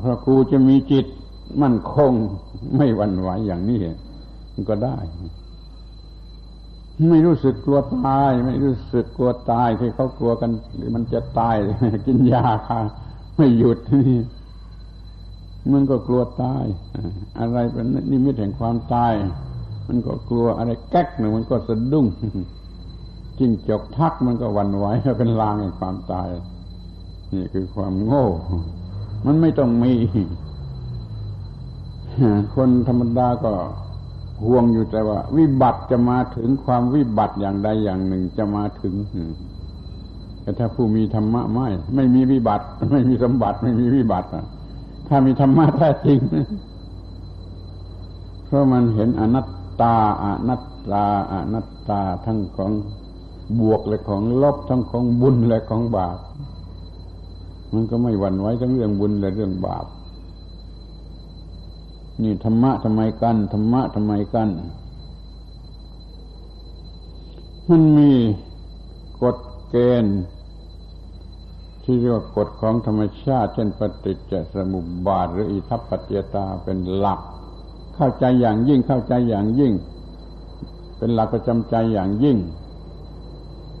[0.00, 1.06] เพราะครูจะมีจิต
[1.62, 2.12] มั่นคง
[2.76, 3.80] ไม่หวั่นไหวอย่างนี้
[4.70, 4.98] ก็ได้
[7.10, 11.56] ไม่รู้สึกกลัวตาย ไม่รู้สึกกลัวตายที่เขากลัวกัน หรือมันจะตาย
[12.06, 12.80] กินยาค่ะ
[13.36, 16.64] ไม่หยุดนี่มันก็กลัวตาย
[17.38, 19.12] อะไรเป็นนิมิตแห่งความตาย
[19.88, 22.06] มันก็กลัวอะไรแก๊กหนึ่งมันก็สะดุ้ง
[23.38, 24.86] จิ้งจกทักมันก็วันไหว
[25.18, 26.28] เป็นลางแห่งความตาย
[27.34, 28.26] นี่คือความโง่
[29.26, 29.94] มันไม่ต้องมี
[32.54, 33.52] คนธรรมดาก็
[34.44, 38.94] ห่วงอยู่แต่ว่า วิบัติจะมาถึงความวิบัติอย่างใดอย่างหนึ่งจะมาถึง
[40.42, 44.28] แต่ถ้าผู้มีธรรมะไม่ ไม่มีวิบัติ ไม่มีสมบัติไม่มีวิบัติ
[45.08, 46.18] ถ้ามีธรรมะแท้จริง
[48.44, 49.48] เพราะมันเห็นอนัต
[49.80, 52.72] ตาอนัตตาอนัตตาทั้งของ
[53.60, 56.18] บวกและของลบทั้งของบุญและของบาป
[57.72, 59.86] มันก็ไม่หวั่นไหวทั้งเรื่องบุญและเรื่องบาป
[62.20, 64.48] นี่ธรรมะทำไมกันธรรมะทำไมกัน
[67.68, 68.12] มันมี
[69.22, 69.36] กฎ
[69.70, 70.20] เกณฑ์
[71.84, 77.20] ที่เรียกว่ากฎของธรรมชาติ เช่นปฏิจจสมุปบาทหรืออิทัปปัจจตาเป็นหลัก
[77.96, 79.72] เข้าใจอย่างยิ่งเข้าใจอย่างยิ่ง
[80.98, 82.38] เป็นหลักประจำใจอย่างยิ่ง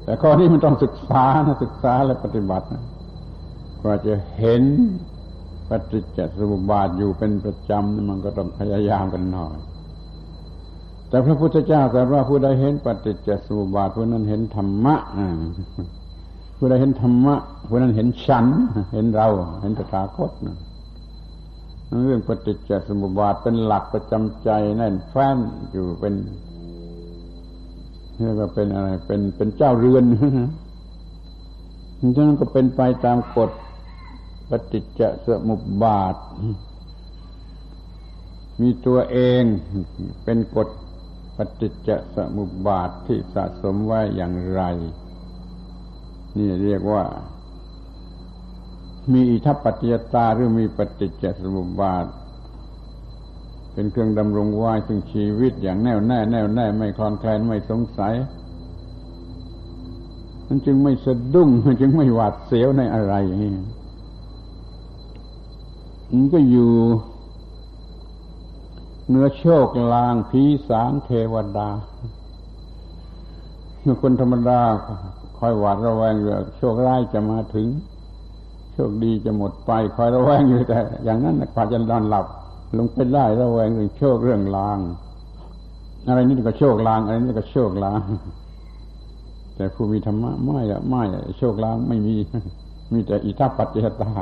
[0.04, 2.84] แต่ข้อนี้มันต้องศึกษานะศึกษาและปฏิบัตินะ
[3.82, 4.62] กว่าจะเห็น
[5.92, 9.56] ฏิจจสมุปบาทอยู่เป็นประจำมันก็ต้องพยายามกันหน่อย
[11.08, 14.96] แต่พระพุทธเจ้าตรัสว่าผู้ใดเห็นปฏิจจสมุปบาทผู้นั้นเห็นธรรมะ
[16.56, 17.34] ผู้ใดเห็นธรรมะ
[17.68, 18.46] ผู้นั้นเห็นฉัน
[18.94, 19.28] เห็นเรา
[19.62, 20.30] เห็นตถาคต
[22.04, 25.38] เรื่องปฏิจจสมุปบาทเป็นหลักประจำใจแน่นแฟ้น
[25.70, 26.14] อยู่เป็น
[28.16, 30.04] เรียกว่าเป็นอะไร เป็นเป็นเจ้าเรือน
[32.16, 33.50] ฉะนั้นก็เป็นไปตามกฎ
[34.52, 36.16] ปฏิจจสมุปบาท
[38.60, 39.42] มีตัวเอง
[40.24, 40.68] เป็นกฎ
[41.36, 44.62] ปฏิจจสมุปบาทที่สะสมไว้อย่างไร
[46.38, 47.04] นี่เรียกว่า
[49.12, 52.06] มีอิทัปปัจจยตาหรือมีปฏิจจสมุปบาท
[53.72, 58.14] เป็นเครื่องดำรงไว้ซึ่งชีวิตอย่างแน่วแน่แน่วแน่ไม่คลอนแคลนไม่สงสัย
[60.46, 63.52] มันจึงไม่สะดุ้งมันจึงไม่หวาดเสียวในอะไรอย่างนี้
[66.14, 66.72] มันก็อยู่
[69.08, 71.68] เนื้อโชคลางผีสางเทวดา
[74.02, 74.60] คนธรรมดา
[75.38, 77.68] คอยหวาดระแวงอยู่โชคร้ายจะมาถึง
[78.72, 82.26] โชคดีจะหมดไปคอยระแวงอยู่แต่ อย่างนั้นกว่าจะนอนหลับ
[82.78, 84.78] ลงไปได้ระแวงเรื่องโชคเรื่องลาง
[86.06, 88.00] อะไรนี่ก็โชคลางอะไรนี่ก็โชคลาง
[89.56, 91.02] แต่ผู้มีธรรมะไม่ละไม่
[91.38, 92.14] โชคลางไม่มี
[92.92, 94.12] มีแต่อิทัปปัจจยตา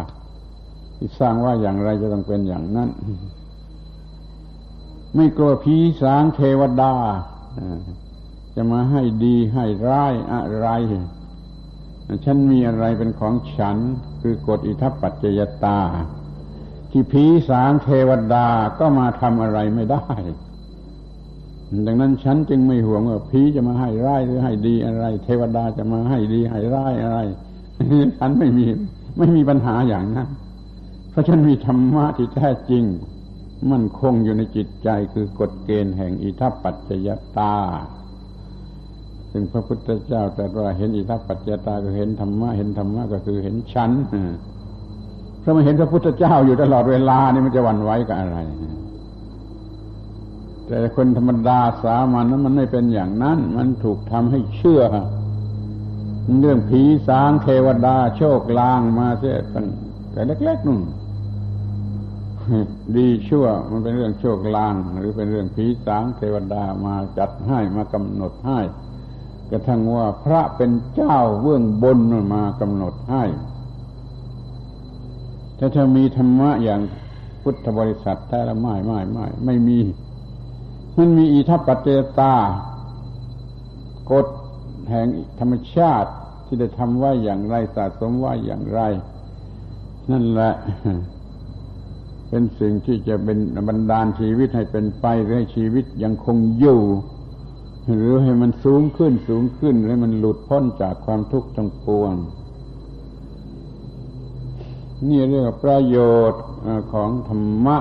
[1.02, 2.88] ที่สร้างว่าอย่างไรจะต้องเป็นอย่างนั้น
[5.16, 6.94] ไม่กลัวผีสางเทวดา
[8.54, 10.68] จะมาให้ดีให้ร้ายอะไร
[12.24, 13.76] ฉันมีอะไรเป็นของฉัน
[14.20, 15.78] คือกฎอิทัปปัจจยตา
[16.90, 18.46] ที่ผีสางเทวดา
[18.78, 20.06] ก็มาทำอะไรไม่ได้
[21.86, 27.18] ดังนั้นฉันจึงไม่ห่วงว่าผีจะมาให้ร้ายหรือให้ดีอะไร เทวดาจะมาให้ดีให้ร้ายอะไร
[28.18, 28.64] ฉันไม่มี
[29.18, 30.28] ไม่มีปัญหาอย่างนั้น
[31.10, 32.84] เพราะฉันมีธรรมะที่แท้จริง
[33.70, 37.08] มันคงอยู่ในจิตใจคือกฎเกณฑ์แห่งอิทัปปัจจย
[37.38, 37.56] ตา
[39.32, 43.90] ซึ่งพระพุทธเจ้าแต่ว่าเห็นอิทัปปัจจยตาก็เห็นธรรมะเห็นธรรมะก็คือเห็นชั้น
[45.40, 48.36] เพราะมันเห็นพระพุทธเจ้าอยู่ตลอดเวลานี่มันจะหวั่นไหวกับอะไร
[50.66, 54.82] แต่คนธรรมดาสามัญนั้นมันไม่เป็นอย่างนั้น มันถูกทำให้เชื่อ
[56.40, 59.66] เรื่องผีสางเทวดาโชคลางมาเสียตั้ง
[60.12, 60.80] แต่เล็กๆนู่น
[62.96, 68.60] ดีชั่วมันเป็นเรื่องโชคลางหรือเป็นเรื่องผีสางเทวดามาจัดให้มากำหนดให้
[69.50, 71.98] กระทั่งว่าพระเป็นเจ้าเบื้องบน
[72.34, 73.24] มากำหนดให้
[75.58, 76.80] ถ้าเธอมีธรรมะอย่าง
[77.42, 79.80] พุทธบริษัทแท้ละไม่ไม่ไม่ไม่มี
[80.96, 81.88] มันมีอิทัปปัจเจ
[82.18, 82.34] ตา
[84.10, 84.26] กฎ
[84.90, 85.06] แห่ง
[85.38, 86.10] ธรรมชาติ
[86.46, 88.80] ที่ได้ทำไว้อย่างไรสะสมไว้อย่างไร
[90.10, 90.52] นั่นแหละ
[92.30, 96.80] เป็นสิ่งที่จะเป็นบรรดาลชีวิตให้เป็นไปหรือให้ชีวิตยังคงอยู่
[97.94, 102.14] หรือให้มันสูงขึ้นสูงขึ้นหรือมันหลุดพ้นจากความทุกข์ทั้งปวง
[105.08, 105.96] นี่เรียกว่าประโย
[106.30, 106.42] ชน์
[106.92, 107.78] ของธรรมะ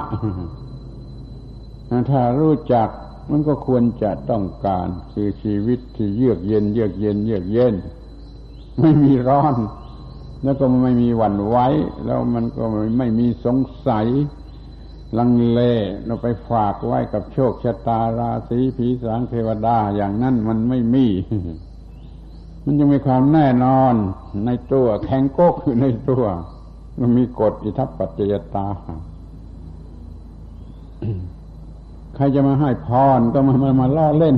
[2.10, 2.90] ถ้ารู้จัก
[3.30, 7.74] มันก็ควรจะต้องการคือชีวิตที่เยือกเย็น เยือกเย็น เยือกเย็น
[8.80, 9.56] ไม่มีร้อน
[10.44, 11.58] แล้วก็ไม่มีหวั่นไหว
[12.06, 12.64] แล้วมันก็
[12.98, 14.08] ไม่มีสงสัย
[15.18, 15.60] ลังเล
[16.06, 21.06] เราไปฝากไว้กับโชคชะตาราศีผีสางเทวดาอย่างนั้นมันไม่มี
[22.66, 23.94] มันยังมีความแน่นอน
[24.46, 26.24] ในตัว แข็งโก๊กอยู่ในตัว
[27.00, 28.68] มันมีกฎอิทัปปัจจยตา
[32.16, 34.36] ใครจะมาให้พรก็มามามาล่อเล่น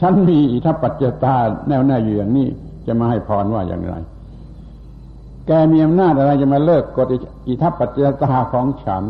[0.00, 1.36] ฉันมีอิทัปปัจจยตา
[1.68, 2.48] แน่วแน่อยู่อย่างนี้
[2.86, 3.94] จะมาให้พรว่าอย่างไร
[5.46, 7.08] แกมีอำนาจอะไรจะมาเลิกกฎ
[7.48, 9.04] อิทัปปัจจยตาของฉัน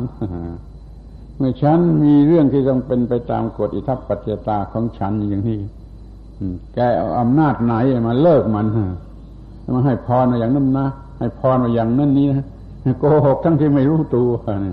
[1.37, 5.61] เมื่อฉันมีเรื่องที่ต้องเป็นไปตามกฎอิทัปปัจจตาของฉันอย่างนี้
[6.74, 7.74] แกเอาอำนาจไหน
[8.09, 8.66] มาเลิกมัน
[9.74, 10.87] มาให้พรมาอย่างนั้นนะ
[11.18, 12.47] ให้พรมาอย่างนั้นนี้นะ
[12.99, 14.30] โกหกทั้งที่ไม่รู้ตัว
[14.64, 14.72] นี่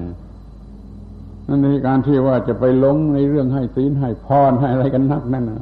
[1.47, 5.60] นั่นในการที่ว่าจะไปหลงในเรื่องให้ศีลให้พรให้อะไรกันนักนั่นนะ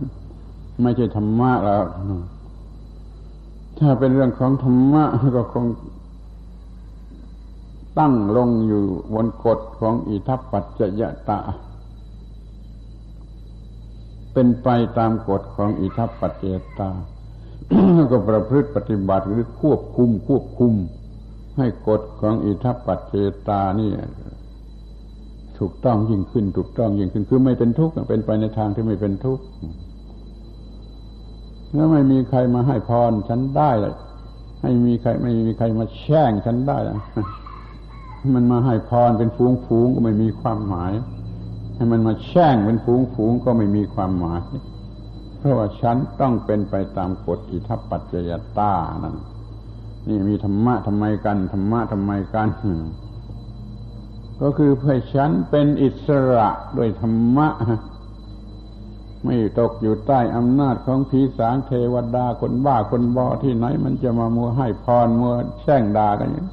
[0.83, 1.83] ไม่ใช่ธรรมะแล้ว
[3.80, 5.05] ถ้าเป็นเรื่องของธรรมะ
[5.38, 5.65] ก็คง
[7.99, 11.39] ตั้งลงอยู่บนกฎของอิทัปปัจจยตา
[14.34, 14.67] เป็นไป
[14.97, 16.89] ตามกฎของอิทัปปัจจยตา
[18.11, 20.73] ก็ประพฤติปฏิบัติหรือควบคุมควบคุม
[21.57, 23.91] ให้กฎของอิทัปปัจจยตานี่
[25.59, 29.43] ถูกต้องยิ่งขึ้น ถูกต้องยิ่งขึ้น คือไม่เป็นทุกข์เป็นไปในทางที่ไม่เป็นทุกข์
[31.74, 33.95] แล้วไม่มีใครมาให้พรฉันได้เลย
[34.61, 36.78] ให้มีใครไม่มีใครมาแช่งฉันได้
[38.36, 40.93] มันมาให้พรเป็นฟูงฟูงก็ไม่มีความหมาย
[41.76, 44.41] ให้มันมาแช่งเป็นฟูงฟูงก็ไม่มีความหมาย
[45.38, 49.15] เพราะว่าฉันต้องเป็นไปตามกฎอิทัปปัจจยตานั่น
[50.07, 52.47] นี่มีธรรมะทำไมกันธรรมะทำไมกัน
[54.41, 56.47] ก็คือเพื่อฉันเป็นอิสระ
[56.78, 57.47] ด้วยธรรมะ
[59.28, 66.47] ไม่ตกอยู่ใต้อำนาจของผีสางเทวดาคนบ้าคนบอที่ไหน มันจะมามัวให้พรมัวแช่งด่ากันอย่าง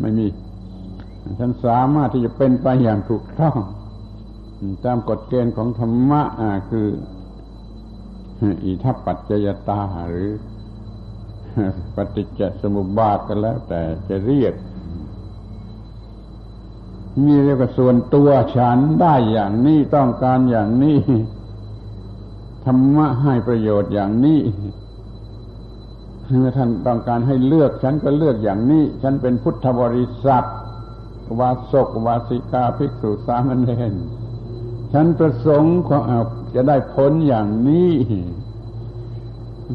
[0.00, 0.26] ไม่มี
[1.40, 3.56] ฉันสามารถที่จะเป็นไปอย่างถูกต้อง
[4.84, 6.22] ตามกฎเกณฑ์ของธรรมะ
[6.70, 6.88] คือ
[8.64, 10.30] อิทัปปัจจยตาหรือ
[11.96, 14.54] ปฏิจจสมุปบาทกันแล้วแต่จะเรียก
[17.22, 20.98] มีเรียกว่าส่วนตัวฉันได้อย่างนี้ต้องการอย่างนี้
[22.64, 24.40] ธรรมะให้ประโยชน์อย่างนี้
[26.38, 30.44] เมื่อท่านต้องการให้เลือกฉันก็เลือกอย่างนี้ ฉันเป็นพุทธบริษัท
[31.38, 33.94] วาสกวาสิกาภิกษุสามเณร
[34.92, 35.76] ฉันประสงค์
[36.54, 37.92] จะได้ผลอย่างนี้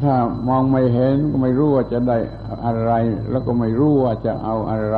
[0.02, 0.14] ถ้า
[0.48, 2.18] มองไม่เห็นก็ไม่รู้ว่าจะได้
[2.66, 2.92] อะไร
[3.30, 4.96] แล้วก็ไม่รู้ว่าจะเอาอะไร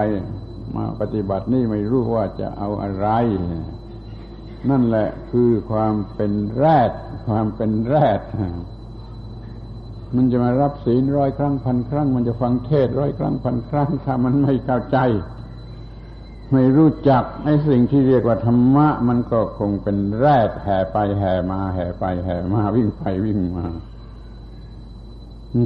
[0.76, 3.08] มาปฏิบัตินี่ไม่รู้ว่าจะเอาอะไร
[4.70, 6.90] นั่นแหละคือความเป็นแรด
[7.26, 8.20] ความเป็นแรด
[10.16, 14.98] มันจะมารับศีลร้อยครั้งพันครั้ง มันจะฟังเทศร้อยครั้งพันครั้ง ถ้ามันไม่เข้าใจ
[16.52, 23.66] ไม่รู้จักไอ้สิ่งที่เรียกว่าธรรมะ มันก็คงเป็นแรดแห่ไปแห่มา แห่ไปแห่มาวิ่งไปวิ่งมา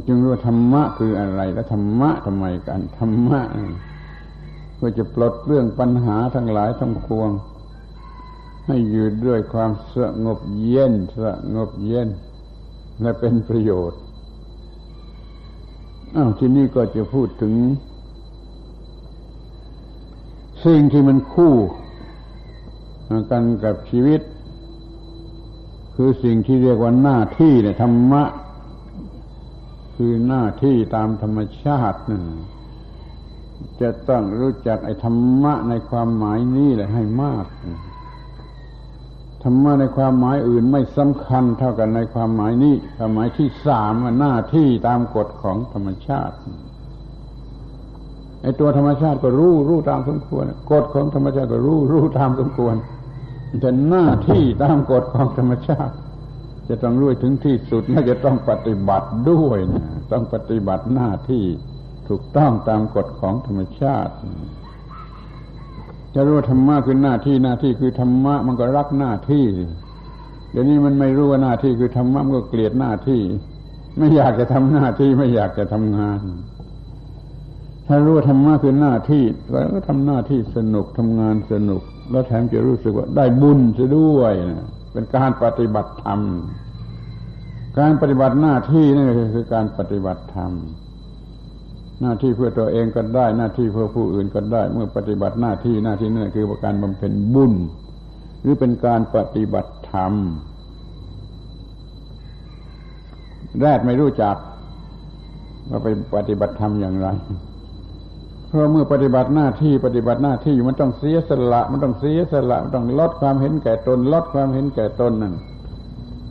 [0.07, 3.41] จึงรู้ว่าธรรมะคืออะไร และธรรมะทำไมกันธรรมะ
[4.77, 7.31] เพื่อจะปลดเรื่องปัญหาทั้งหลายทั้งปวง
[8.67, 11.23] ให้อยู่ด้วยความสงบเย็นส
[11.55, 12.09] งบเย็น
[13.03, 14.01] และเป็นประโยชน์
[16.17, 17.55] อ้าวที่นี่ก็จะพูดถึง
[20.65, 21.55] สิ่งที่มันคู่
[23.31, 24.21] กันกับชีวิต
[25.95, 28.25] คือสิ่งที่เรียกว่าหน้าที่เนี่ยธรรมะ
[29.97, 32.23] คือหน้าที่ตามธรรมชาตินั่น
[33.81, 37.47] จะต้องรู้จักไอ้ธรรมะในความหมายนี้แหละให้มาก
[39.43, 46.37] ธรรมะในความหมายอื่นไม่สำคัญเท่ากันในความหมายนี้ความหมายที่สามหน้าที่ตามกฎของธรรมชาติ
[48.43, 52.75] ไอ้ตัวธรรมชาติก็รู้รู้ตามสมควรกฎของธรรมชาติก็รู้รู้ตามสมควร
[53.61, 55.95] แต่หน้าที่ตามกฎของธรรมชาติ
[56.69, 61.45] จะต้องรู้ถึงที่สุดและจะต้องปฏิบัติด้วยนะต้องปฏิบัติหน้าที่
[62.09, 64.15] ถูกต้องตามกฎของธรรมชาติ
[66.15, 69.47] จะรู้ธรรมะคือหน้าที่หน้าที่คือธรรมะมันก็รักหน้าที่
[70.51, 73.21] เดี๋ยวนี้มันไม่รู้ว่าหน้าที่คือธรรมะมันก็เกลียดหน้าที่
[73.99, 76.21] ไม่อยากจะทำหน้าที่ไม่อยากจะทำงาน
[77.87, 86.21] ถ้ารู้ธรรมะคือหน้าที่แล้วก็ทำหน้าที่สนุกทำงานสนุก แล้วแถมจะรู้สึกว่าได้บุญซะด้วยนะเป็นการปฏิบัติธรรม
[87.79, 89.05] การปฏิบัติหน้าที่นี่
[89.35, 90.53] คือการปฏิบัติธรรม
[92.03, 97.53] หน้าที่เพื่อตัวเองก็ได้ หน้าที่เพื่อผู้อื่นก็ได้ เมื่อปฏิบัติหน้าที่หน้าที่นั่นคือการบำเพ็ญบุญ
[98.41, 100.13] หรือเป็นการปฏิบัติธรรม
[103.63, 104.37] แรกไม่รู้จัก
[105.71, 107.09] ว่าไปปฏิบัติธรรมอย่างไร
[108.47, 115.35] เพราะเมื่อปฏิบัติหน้าที่ปฏิบัติหน้าที่มันต้องเสียสละ มันต้องเสียสละมันต้องลดความเห็นแก่ตน ลดความเห็นแก่ตนนั่น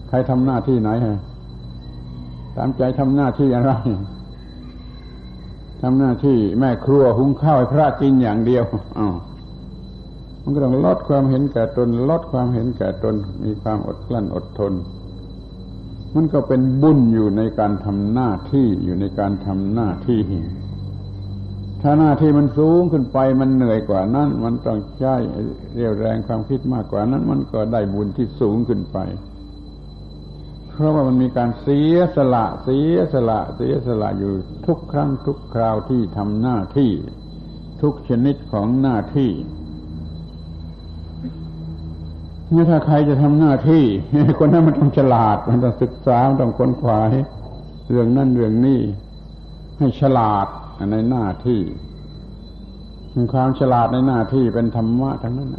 [0.09, 1.18] ใครทำหน้าที่ไหนฮะ
[2.57, 3.72] ตามใจทำหน้าที่อะไร
[5.82, 8.65] ทำหน้าที่แม่ครัวหุงข้าวให้พระกินอย่างเดียว
[8.99, 9.15] อ้าว
[10.41, 14.73] มันก็ต้องลดความเห็นแก่ตน ลดความเห็นแก่ตน มีความอดกลั้นอดทน
[16.15, 20.21] มันก็เป็นบุญอยู่ในการทำหน้าที่อยู่ในการทำหน้าที่
[21.82, 25.15] ถ้าหน้าที่มันสูงขึ้นไปมันเหนื่อยกว่านั้น มันต้องใช้
[25.76, 28.97] เรียวแรงความคิดมากกว่านั้น มันก็ได้บุญที่สูงขึ้นไป
[30.76, 34.34] เพราะว่ามันมีการเสียสละ เสียสละ เสียสละอยู่
[34.65, 36.91] ทุกครั้งทุกคราวที่ทำหน้าที่
[37.82, 39.32] ทุกชนิดของหน้าที่
[42.53, 43.84] นี่ถ้าใครจะทำหน้าที่
[44.39, 46.99] คนนั้นมันต้องฉลาด มันต้องศึกษามันต้องค้นคว้า
[47.89, 48.82] เรื่องนั่นเรื่องนี้
[49.78, 50.47] ให้ฉลาด
[50.91, 51.61] ในหน้าที่
[53.34, 55.51] ความฉลาดในหน้าที่เป็นธรรมะทั้งนั้น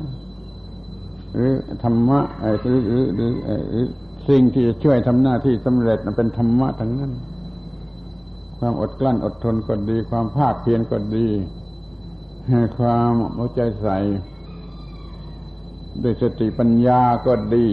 [1.32, 1.52] หรือ
[1.82, 2.20] ธรรมะ
[2.62, 3.32] หรือหรือหรือ
[3.70, 3.86] หรือ
[4.29, 7.12] สิ่งที่จะช่วยทำหน้าที่สำเร็จเป็นธรรมะทั้งนั้น
[8.59, 11.27] ความอดกลั้นอดทนก็ดี ความภาคเพียรก็ดี
[12.79, 13.99] ความเอาใจใส่
[16.03, 17.66] ด้วยสติปัญญาก็ดี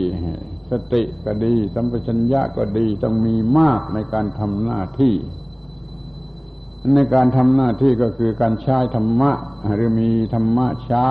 [0.71, 5.15] สติก็ดี สัมปชัญญะก็ดีต้องมีมากในการทำหน้าที่
[6.95, 9.31] ในการทำหน้าที่ก็คือการใช้ธรรมะ
[9.75, 11.07] หรือมีธรรมะใช้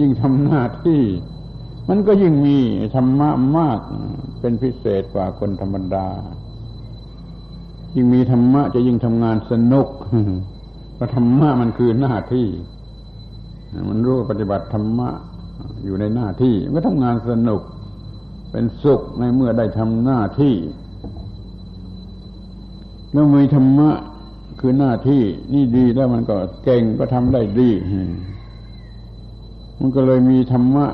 [0.00, 1.02] ยิ่งทำหน้าที่
[1.88, 2.56] มันก็ยิ่งมี
[2.94, 3.28] ธรรมะ
[3.58, 3.78] มาก
[4.40, 6.06] เป็นพิเศษกว่าคนธรรมดา
[7.94, 9.88] ยิ่งมีธรรมะจะยิ่งทำงานสนุก
[10.94, 12.46] เพราะธรรมะมันคือหน้าที่
[13.88, 15.08] มันรู้ปฏิบัติธรรมะ
[15.84, 17.62] อยู่ในหน้าที่มันก็ทำงานสนุก
[18.50, 20.54] เป็นสุขในเมื่อได้ทำหน้าที่
[23.12, 23.90] เมื่อมีธรรมะ
[24.60, 25.22] คือหน้าที่
[25.52, 27.70] นี่ดีแล้วมันก็เก่งก็ทำได้ดี
[29.78, 30.86] มันก็เลยมีธรรมะ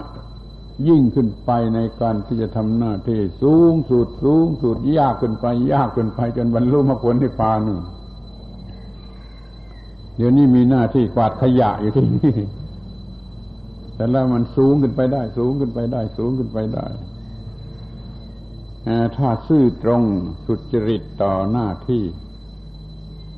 [0.88, 7.76] ยิ่งขึ้นไปในการที่จะทำหน้าที่สูงสุดสูงสุดยากขึ้นไป ยากขึ้นไป จนบรรลุมรรคผลที่ปานึ่
[10.16, 12.34] เดี๋ยวนี้มีหน้าที่กวาดขยะอยู่ที่นี่
[13.94, 16.86] แต่แล้วมันสูงขึ้นไปได้ สูงขึ้นไปได้ สูงขึ้นไปได้
[19.16, 20.02] ถ้าซื่อตรง
[20.46, 22.04] สุจริตต่อหน้าที่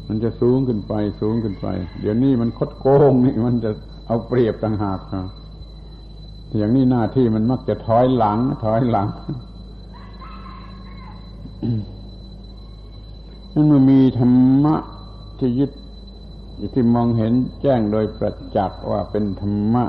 [0.09, 1.67] มันจะสูงขึ้นไป สูงขึ้นไป
[2.01, 3.71] เดี๋ยวนี้มันคดโกงนี่มันจะ
[4.07, 5.27] เอาเปรียบต่างหากครับ
[6.57, 9.09] อย่างนี้หน้าที่มันมักจะถอยหลัง ถอยหลัง
[13.53, 14.77] นั่นมันมีธรรมะ
[15.39, 15.71] ที่ยึด
[16.75, 17.33] ที่มองเห็น
[17.63, 19.85] แจ้งโดยประจักษ์ว่าเป็นธรรมะ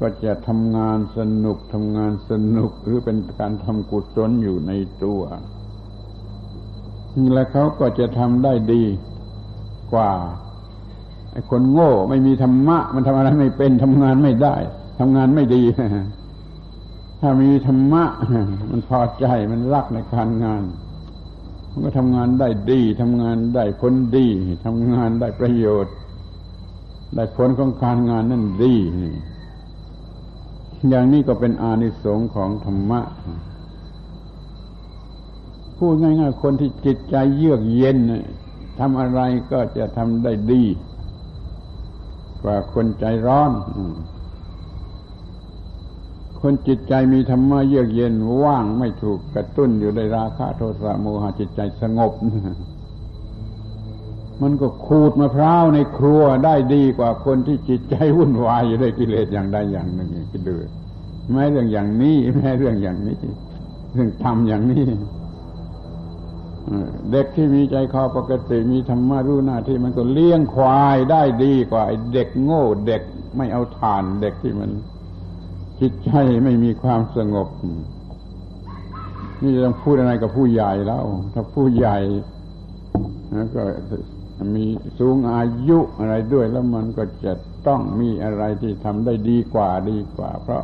[0.00, 4.72] ก็จะทำงานสนุกทำงานสนุกหรือเป็นการทำกุศลอยู่ใน
[5.04, 5.22] ตัว
[7.34, 8.84] และเขาก็จะทำได้ดี
[9.92, 10.12] กว่า
[11.32, 14.56] ไอ้คนโง่ไม่มีธรรมะ มันทำอะไรไม่เป็นทำงานไม่ได้
[14.98, 15.62] ทำงานไม่ดี
[17.20, 18.04] ถ้ามีธรรมะ
[18.70, 20.62] มันพอใจมันรักในการงาน
[21.70, 24.26] มันก็ทำงานได้ดีทำงานได้ผลดี
[24.64, 25.94] ทำงานได้ประโยชน์
[27.14, 28.74] ได้ผลของการงานนั่นดี
[30.88, 33.00] อย่างนี้ก็เป็นอานิสงส์ของธรรมะ
[35.78, 37.98] พูดง่ายๆ คนที่จิตใจเยือกเย็น
[38.78, 39.20] ทำอะไร
[39.52, 40.64] ก็จะทำได้ดี
[42.42, 43.52] กว่าคนใจร้อน
[46.48, 52.12] คนจิตใจมีธรรมะเยือกเย็นว่างไม่ถูกกระตุ้นอยู่ในราคะโทสะโมหะจิตใจสงบ
[54.42, 60.54] มันก็ขูดมะพร้าวในครัวได้ดีกว่าคนที่จิตใจวุ่นวายอยู่ด้วยกิเลสอย่างใดอย่างหนึ่งคิดดู
[61.32, 63.16] แม้เรื่องอย่างนี้แม้เรื่องอย่างนี้
[63.92, 64.86] เรื่องทำอย่างนี้
[67.10, 73.02] เด็กที่มีใจคอปกติมีธรรมะรู้หน้าที่มันก็เลี้ยงควายได้ดีกว่าเด็กโง่เด็ก
[73.36, 74.70] ไม่เอาทานเด็กที่มัน
[75.80, 76.10] จิตใจ
[76.44, 77.48] ไม่มีความสงบ
[79.42, 81.04] นี่จะต้องพูดอะไรกับผู้ใหญ่แล้ว
[81.34, 81.98] ถ้าผู้ใหญ่
[83.54, 83.62] ก็
[84.54, 84.64] มี
[84.98, 87.32] สูงอายุอะไรด้วยแล้วมันก็จะ
[87.66, 90.62] ต้องมีอะไรที่ทำได้ดีกว่าดีกว่า เพราะ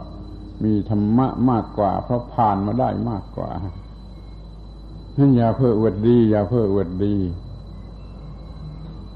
[0.64, 3.50] มีธรรมะมากกว่า เพราะผ่านมาได้มากกว่า
[5.18, 7.16] นั่นอย่าเพื่ออวดดี อย่าเพื่ออวดดี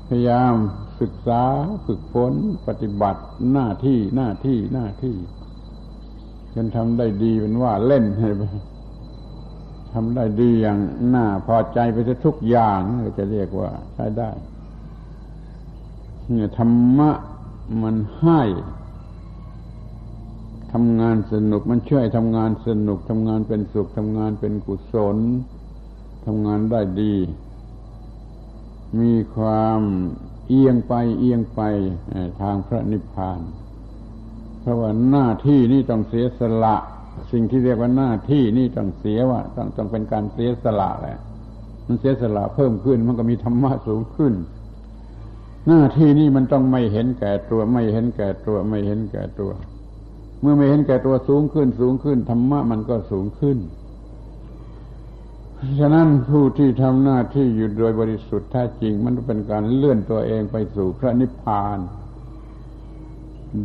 [0.09, 0.55] พยายาม
[1.01, 1.43] ศึกษา
[1.87, 2.33] ฝึกฝน
[2.67, 3.23] ปฏิบัติ
[3.53, 5.17] หน้าที่หน้าที่หน้าที่
[6.59, 8.41] จนทำได้ดีเป็นว่าเล่นให้ไป
[9.95, 10.79] ทำได้ดีอย่าง
[11.15, 11.97] น่าพอใจไป
[12.27, 14.31] ทุกอย่างเราจะเรียกว่าใช้ได้
[16.31, 17.11] เนี่ยธรรมะ
[17.83, 18.43] มันให้
[20.73, 25.17] ทำงานสนุกมันช่วยทำงานสนุกทำงานเป็นสุขทำงานเป็นกุศล
[26.27, 27.15] ทำงานได้ดี
[29.01, 29.81] มีความ
[30.49, 31.61] เอียงไปเอียงไป
[32.41, 33.41] ทางพระนิพพาน
[34.67, 36.77] เพราะว่าหน้าที่นี่ต้องเสียสละ
[37.33, 41.19] สิ่งที่เรียกว่าหน้าที่นี่ต้องเสียว่าต้องต้องเป็นการเสียสละแหละ
[41.87, 44.33] มันเสียสละเพิ่มขึ้นมันก็มีธรรมะสูงขึ้น
[45.69, 49.53] หน้าที่นี่มันต้องไม่เห็นแก่ตัว ไม่เห็นแก่ตัว ไม่เห็นแก่ตัว
[50.41, 53.59] เมื่อไม่เห็นแก่ตัวสูงขึ้น สูงขึ้นธรรมะมันก็สูงขึ้น
[55.81, 61.79] ฉะนั้นผู้ที่ทำหน้าที่อยู่โดยบริสุทธิ์แท้จริง มันเป็นการเลื่อนตัวเองไปสู่พระนิพพาน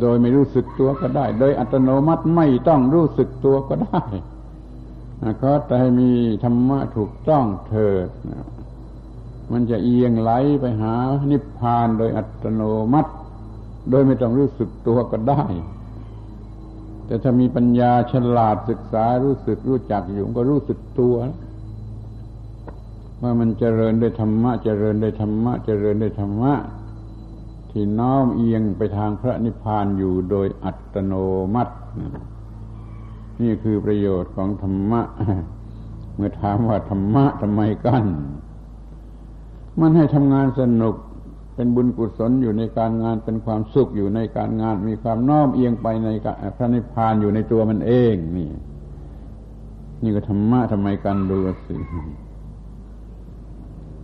[0.00, 4.02] โดยไม่รู้สึกตัวก็ได้ โดยอัตโนมัติไม่ต้องรู้สึกตัวก็ได้
[5.42, 6.10] ก็แต่มี
[6.44, 8.08] ธรรมะถูกต้องเถิด
[9.52, 10.30] มันจะเอียงไหล
[10.60, 10.94] ไปหา
[11.30, 12.62] นิพพานโดยอัตโน
[12.92, 13.12] มัติ
[13.90, 15.42] โดยไม่ต้องรู้สึกตัวก็ได้
[17.06, 21.16] แต่ถ้ามีปัญญาฉลาดศึกษารู้สึกรู้จักอยู่ก็รู้สึกตัว
[23.22, 26.52] ว่ามันเจริญด้วยธรรมะเจริญด้วยธรรมะเจริญด้วยธรรมะ
[27.72, 31.12] ที่น้อมเอียงไปทางพระนิพพานอยู่โดยอัตโน
[31.54, 31.74] มัติ
[33.42, 35.02] นี่คือประโยชน์ของธรรมะ
[36.14, 38.04] เมื่อถามว่าธรรมะทำไมกัน
[39.80, 40.94] มันให้ทำงานสนุก
[41.54, 46.08] เป็นบุญกุศลอยู่ในการงานเป็นความสุขอยู่ในการงาน มีความน้อมเอียงไปใน
[46.56, 48.48] พระนิพพานอยู่ในตัวมันเอง นี่
[50.02, 51.74] นี่ก็ธรรมะทำไมกันดูสิ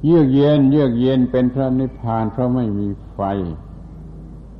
[0.04, 3.20] เยือกเย็น เยือกเย็นเป็นพระนิพพานเพราะไม่มีไฟ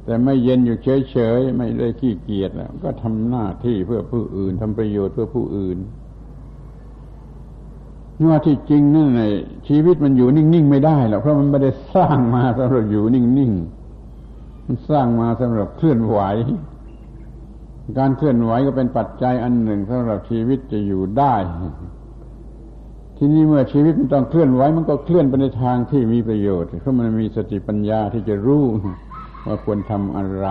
[0.05, 0.79] แต่ไม่เย็นอยู่
[1.11, 2.51] เฉยๆ ไม่ได้ขี้เกียจ
[2.85, 5.79] ก็ทำหน้าที่เพื่อผู้อื่นทำประโยชน์เพื่อผู้อื่น
[8.29, 9.23] ว่าที่จริงนั่นไง
[9.69, 16.19] ชีวิตมันอยู่นิ่งๆไม่ได้หรอกเพราะมันไม่ได้สร้างมาสำหรับอยู่นิ่งๆมันสร้างมาสำหรับเคลื่อนไหว
[17.99, 21.35] การเคลื่อนไหวก็เป็นปัจจัยอันหนึ่งสำหรับชีวิตจะอยู่ได้
[23.21, 28.65] ทีนี้เมื่อชีวิตมันต้องเคลื่อนไหวมันก็เคลื่อนไปในทางที่มีประโยชน์เพราะมันมีสติปัญญาที่จะรู้
[29.47, 30.47] ว่าควรทำอะไร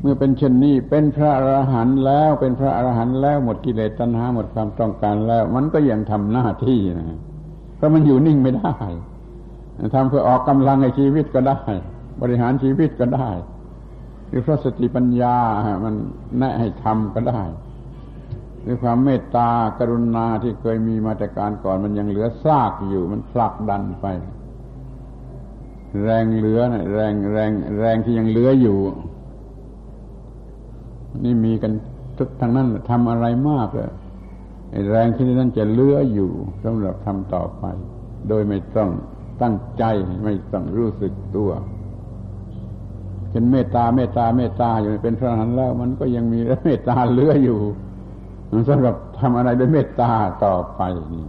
[0.00, 7.18] เมื่อเป็นเช่นนี้เป็นพระอรหันต์แล้วเป็นพระอรหันต์แล้วหมดกิเลสตัณหาหมดความต้องการแล้ว มันก็ยังทำหน้าที่นะ
[7.76, 8.74] เพราะมันอยู่นิ่งไม่ได้
[9.94, 11.60] ทำเพื่อออกกำลังในชีวิตก็ได้
[12.22, 13.30] บริหารชีวิตก็ได้
[14.28, 15.36] หรือพราะสติปัญญา
[15.84, 15.94] มัน
[16.38, 17.42] แนะให้ทำก็ได้
[18.66, 24.06] ด้วยความเมตตากรุณาที่เคยมีมาแต่การก่อนมันยังเหลือซากอยู่ มันผลักดันไป
[26.02, 28.78] แรงเหลือนะแรงแรงแรงที่ยังเหลืออยู่
[31.24, 31.72] นี่มีกัน
[32.18, 33.90] ทุกทางนั้นทำอะไรมากเลย
[34.90, 36.30] แรงที่นั่นจะเหลืออยู่
[36.64, 37.64] สำหรับทำต่อไป
[38.28, 38.90] โดยไม่ต้อง
[39.42, 39.84] ตั้งใจ
[40.24, 41.50] ไม่ต้องรู้สึกตัว
[43.30, 47.60] เป็นเมตตาเมตตาเมตตาอยู่เป็นพระอรหันต์แล้ว มันก็ยังมีเมตตาเหลืออยู่
[48.68, 50.12] สำหรับทำอะไรด้วยเมตตา
[50.44, 50.82] ต่อไป
[51.12, 51.26] นี่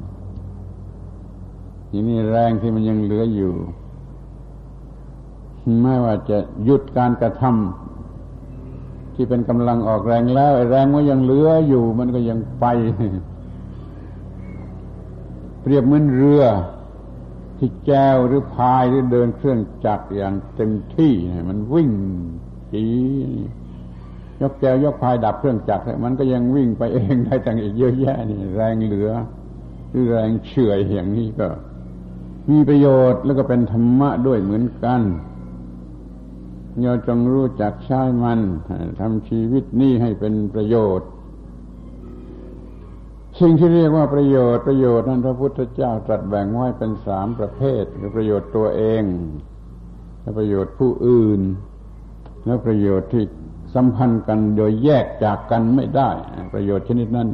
[1.90, 3.54] ทีนี้แรงที่มันยังเหลืออยู่
[5.82, 12.66] ไม่ว่าจะหยุดการกระทำที่เป็นกำลังออกแรงแล้วแรงมันยังเหลืออยู่ มันก็ยังไป
[15.62, 16.44] เปรียบเหมือนเรือ
[17.58, 21.14] ที่แจวหรือพายหรือเดินเครื่องจักรอย่างเต็มที่
[21.50, 21.92] มันวิ่ง
[22.74, 22.86] จี
[24.42, 29.12] ยกแก้วยกพายดับเครื่องจักรมันก็ยังวิ่งไปเองได้ตั้งอีกเยอะแยะนี่ แรงเหลือ
[29.90, 31.48] หรือแรงเฉื่อยอย่างนี้ก็
[32.50, 35.02] มีประโยชน์แล้วก็เป็นธรรมะด้วยเหมือนกัน
[36.82, 38.40] เราจงรู้จักใช้มัน
[39.00, 41.10] ทำชีวิตนี้ให้เป็นประโยชน์
[43.40, 49.04] สิ่งที่เรียกว่าประโยชน์ประโยชน์นั้นพระพุทธเจ้าตรัสแบ่งไว้เป็นสามประเภทคือประโยชน์ตัวเอง
[50.22, 51.42] และประโยชน์ผู้อื่น
[52.46, 53.24] และประโยชน์ที่
[53.78, 56.10] สัมพันธ์กันโดยแยกจากกันไม่ได้
[56.54, 57.30] ประโยชน์ชนิดนั้น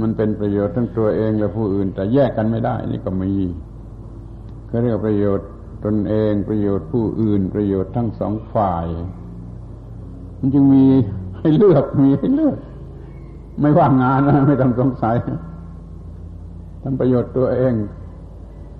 [0.00, 3.32] มันเป็นประโยชน์ทั้งตัวเองและผู้อื่น แต่แยกกันไม่ได้ นี่ก็มี
[4.66, 5.48] เขาเรียกประโยชน์
[5.84, 8.86] ตนเองประโยชน์ผู้อื่น ประโยชน์ทั้งสองฝ่าย
[10.38, 10.84] มันจึงมี
[11.38, 12.56] ให้เลือกมีให้เลือก
[13.60, 15.16] ไม่ว่างงานนะไม่ต้องสงสัย
[16.82, 17.74] ทำประโยชน์ตัวเอง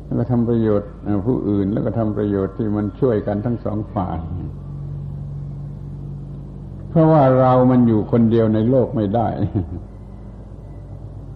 [0.05, 0.90] แล้วก็ทำประโยชน์
[1.26, 4.18] ผู้อื่น แล้วก็ทำประโยชน์ที่มันช่วยกันทั้งสองฝ่าย
[6.93, 9.28] เพราะว่าเรามันอยู่คนเดียวในโลกไม่ได้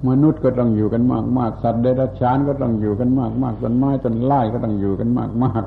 [0.09, 5.64] มนุษย์ก็ต้องอยู่กันมากมากสัตว์เดรัจฉานก็ต้องอยู่กันมากมากต้นไม้ต้นไม้ก็ต้องอยู่กันมากมาก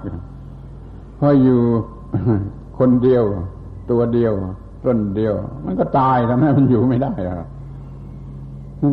[1.18, 1.62] เพราะอยู่
[2.80, 3.24] คนเดียว
[3.92, 4.34] ตัวเดียว
[4.86, 5.34] ต้นเดียว
[5.66, 7.48] มันก็ตายทำให้มันอยู่ไม่ได้อะ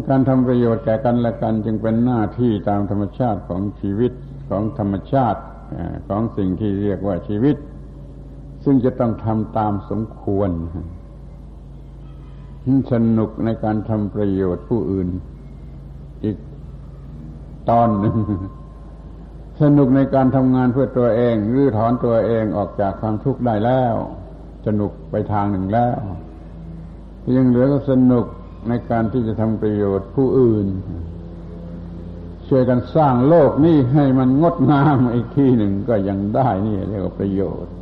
[0.09, 4.13] การทำประโยชน์แก่กันและกันจึงเป็นหน้าที่ตามธรรมชาติของชีวิต
[4.51, 5.41] ของธรรมชาติ
[6.09, 7.57] ของสิ่งที่เรียกว่าชีวิต
[8.69, 10.51] ซึ่งจะต้องทำตามสมควร
[12.93, 15.09] สนุกในการทำประโยชน์ผู้อื่น
[16.25, 16.37] อีก
[17.71, 18.17] ตอนหนึ่ง
[19.63, 23.95] สนุกในการทำงานเพื่อตัวเอง หรือถอนตัวเองออกจากความทุกข์ได้แล้ว
[24.67, 25.99] สนุกไปทางหนึ่งแล้ว
[27.37, 28.27] ยังเหลือก็สนุก
[28.69, 30.67] ในการที่จะทำประโยชน์ผู้อื่น
[32.49, 37.76] ช่วยกันสร้างโลกนี้ให้มันงดงามอีกที่หนึ่งก็ยังได้นี่เรียกว่าประโยชน์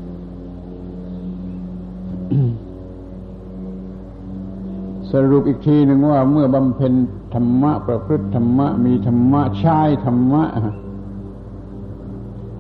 [5.13, 6.93] สรุปอีกทีหนึ่งว่าเมื่อบำเพ็ญ
[7.35, 10.45] ธรรมะประพฤติธรรมะ มีธรรมะใช้ธรรมะ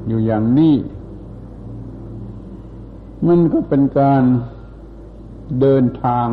[0.06, 0.74] อยู่อย่างนี้
[3.26, 4.22] มันก็เป็นการ
[5.60, 6.26] เดินทาง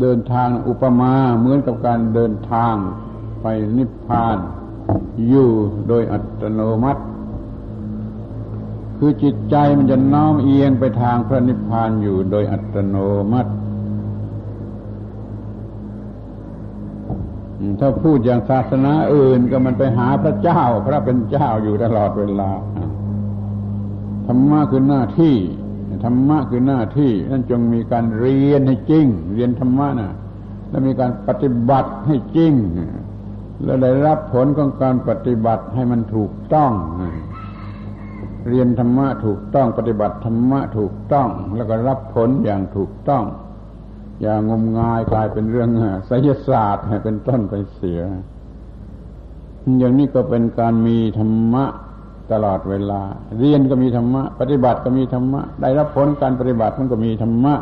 [0.00, 2.74] เดินทางอุปมาเหมือนกับการเดินทาง
[3.42, 4.38] ไปนิพพาน
[5.28, 5.48] อยู่
[5.88, 7.02] โดยอัตโนมัติ
[9.04, 12.96] คือจิตใจมันจะน้อมเอียงไปทางพระนิพพานอยู่โดยอัตโน
[13.32, 13.52] มัติ
[17.80, 22.50] ถ้าพูดอย่างศาสนาอื่นก็มันไปหาพระเจ้า พระเป็นเจ้าอยู่ตลอดเวลา
[24.26, 25.36] ธรรมะคือหน้าที่
[26.04, 30.10] ธรรมะคือหน้าที่ นั่นจงมีการเรียนให้จริง เรียนธรรมะนะ
[30.68, 32.52] แล้วมีการปฏิบัติให้จริง
[33.64, 36.72] แล้วได้รับผลของการปฏิบัติให้มันถูกต้อง
[38.48, 43.24] เรียนธรรมะถูกต้องปฏิบัติธรรมะถูกต้อง แล้วก็รับผลอย่างถูกต้อง
[44.22, 45.70] อย่างงมงายกลายเป็นเรื่อง
[46.06, 48.02] ไสยศาสตร์เป็นต้นไปเสีย
[49.78, 51.64] อย่างนี้ก็เป็นการมีธรรมะ
[52.32, 53.00] ตลอดเวลา
[53.38, 57.54] เรียนก็มีธรรมะ ปฏิบัติก็มีธรรมะ ได้รับผลการปฏิบัติมันก็มีธรรมะ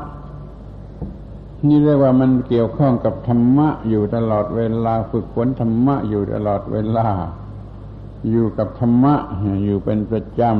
[1.68, 7.08] นี่เรียกว่ามันเกี่ยวข้องกับธรรมะอยู่ตลอดเวลา ฝึกฝนธรรมะอยู่ตลอดเวลา
[8.28, 9.14] อยู่กับธรรมะ
[9.64, 10.52] อยู่เป็นประจำ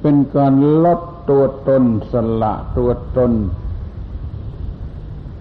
[0.00, 0.54] เป็นการ
[0.84, 1.00] ลด
[1.30, 3.32] ตัวตนสละตัวตน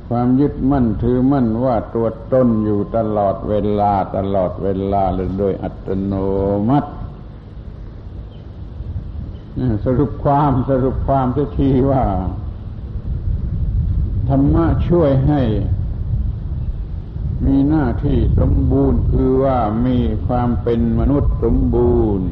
[0.10, 6.14] ความยึดมั่นถือมั่นว่าตัวตนอยู่ตลอดเวลาตลอดเวลาเลยโดยอัตโน
[6.70, 6.90] มัติ
[9.86, 11.26] สรุปความสรุปความ
[11.58, 12.04] ทีว่า
[14.30, 15.42] ธรรมะช่วยให้
[17.46, 22.28] มีหน้าที่สมบูรณ์คือว่ามีความเป็นมนุษย์สมบูรณ์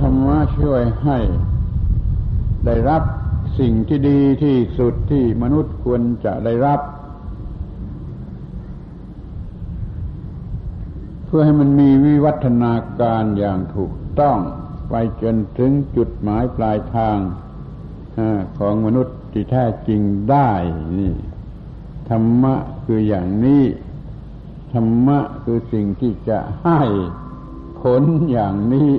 [0.00, 1.18] ธรรมะช่วยให้
[2.66, 3.02] ได้รับ
[3.58, 6.80] สิ่งที่ดีที่สุดที่มนุษย์ควรจะได้รับ
[11.26, 14.38] เพื่อให้มันมีวิวัฒนาการอย่างถูกต้อง
[14.90, 17.18] ไปจนถึงจุดหมายปลายทาง
[18.58, 20.00] ของมนุษย์ที่แท้จริง
[20.30, 20.50] ได้
[20.98, 21.14] นี่
[22.10, 22.54] ธรรมะ
[22.84, 23.62] คืออย่างนี้
[24.74, 26.80] ธรรมะคือสิ่งที่จะให้
[27.80, 28.02] ผล
[28.32, 28.92] อย่างนี้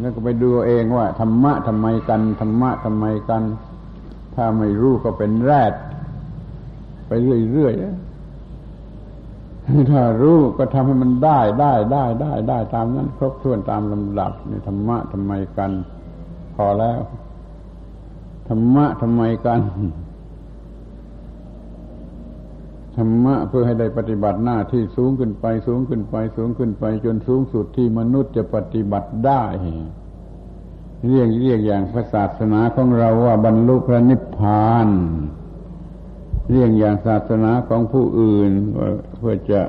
[0.00, 3.42] แล้วก็ไปดูเองว่า ธรรมะทำไมกัน ธรรมะทำไมกัน
[4.34, 5.72] ถ้าไม่รู้ก็เป็นแรด
[7.06, 7.12] ไป
[7.52, 15.70] เรื่อยๆถ้ารู้ก็ทำให้มันได้ได้ได้ได้ได้ตามนั้น ครบถ้วนตามลำดับในธรรมะทำไมกัน
[16.54, 16.98] พอแล้ว
[18.48, 19.60] ธรรมะทำไมกัน
[22.96, 29.44] ธรรมะเพื่อให้ได้ปฏิบัติหน้าที่สูงขึ้นไปสูงขึ้นไปสูงขึ้นไป จนสูงสุดที่มนุษย์จะปฏิบัติได้
[31.06, 34.88] เรียกเรียกอย่างพระศาสนาของเราว่าบรรลุพระนิพพาน
[36.50, 38.50] เรียกอย่างศาสนาของผู้อื่น
[39.18, 39.60] เพื่อจะ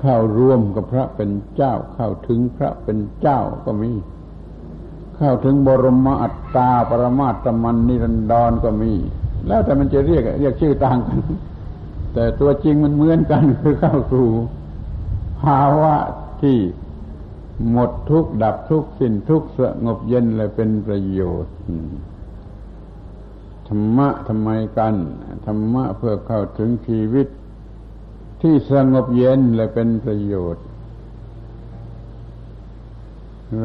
[0.00, 3.92] เข้าร่วมกับพระเป็นเจ้า เข้าถึงพระเป็นเจ้าก็มี
[5.16, 8.92] เข้าถึงบรมอัตตาปรมาตมันนิรันดรก็มี
[9.46, 11.18] แล้วแต่มันจะเรียกเรียกชื่อต่างกัน
[12.14, 14.28] แต่ตัวจริงมันเหมือนกันคือเข้าสู่
[15.42, 15.94] ภาวะ
[16.42, 16.58] ที่
[17.70, 21.54] หมดทุกข์ดับทุกข์สิ้นทุกข์สงบเย็นเลยเป็นประโยชน์
[23.68, 24.94] ธรรมะทำไมกัน
[25.46, 27.26] ธรรมะเพื่อเข้าถึงชีวิต
[28.42, 30.64] ที่สงบเย็นเลยเป็นประโยชน์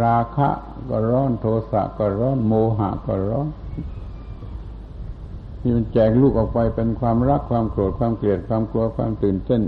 [0.03, 0.49] ราคะ
[0.89, 3.47] ก็ร้อนโทสะก็ร้อนโมหะก็ร้อน
[5.67, 9.61] ที่มันแจกลูกออกไปเป็นความรักความโกรธความเกลียดความกลัวความตื่นเต้น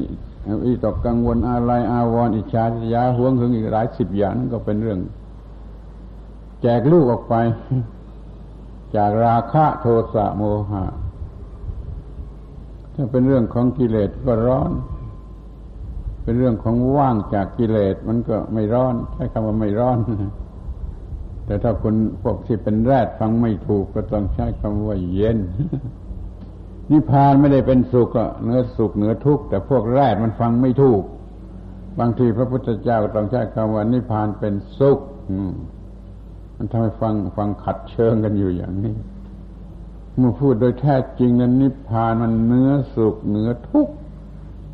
[0.66, 5.00] อีตกกังวลอะไรอาวรอิจฉาทิยาห่วงหึงอีกหลายสิบอย่างนั่นก็เป็นเรื่อง
[6.62, 7.36] แจกลูกออกไป
[8.96, 10.86] จากราคะโทสะโมหะ
[12.94, 14.72] ถ้าเป็นเรื่องของกิเลสก็ร้อน
[16.24, 19.98] เป็นเรื่องของว่างจากกิเลสมันก็ไม่ร้อน ใช้คำว่าไม่ร้อน
[21.48, 25.38] แต่ถ้าคนพวกที่เป็นแรดฟังไม่ถูกก็ต้องใช้คำว่าเย็น
[26.92, 28.10] นิพพานไม่ได้เป็นสุข
[28.44, 31.04] เนื้อสุขเนื้อทุกข์แต่พวกแรดมันฟังไม่ถูก
[32.00, 35.00] บางทีพระพุทธเจ้าต้องใช้คำว่านิพพานเป็นสุข
[36.56, 38.96] มันทำให้ฟังฟังขัดเชิงกันอยู่อย่างนี้
[40.18, 43.94] เมื่อพูดโดยแท้จริงนั้นนิพพานมันเนื้อสุขเนื้อทุกข์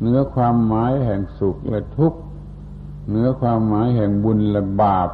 [0.02, 2.18] เนื้อความหมายแห่งสุขและทุกข์
[3.10, 5.10] เนื้อความหมายแห่งบุญและบาป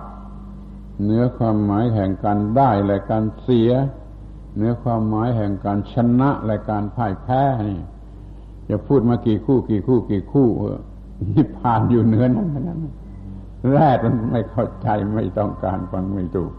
[1.04, 3.70] เนื้อความหมายแห่งการได้และการเสีย
[4.56, 7.80] เนื้อความหมายแห่งการชนะและการพ่ายแพ้นี่
[8.70, 10.48] จะพูดมากี่คู่กี่คู่กี่คู่
[11.34, 12.80] นิพพานอยู่เนื้อนั้นนั้น
[13.70, 16.52] แรดมันไม่เข้าใจไม่ต้องการฟังไม่ถูก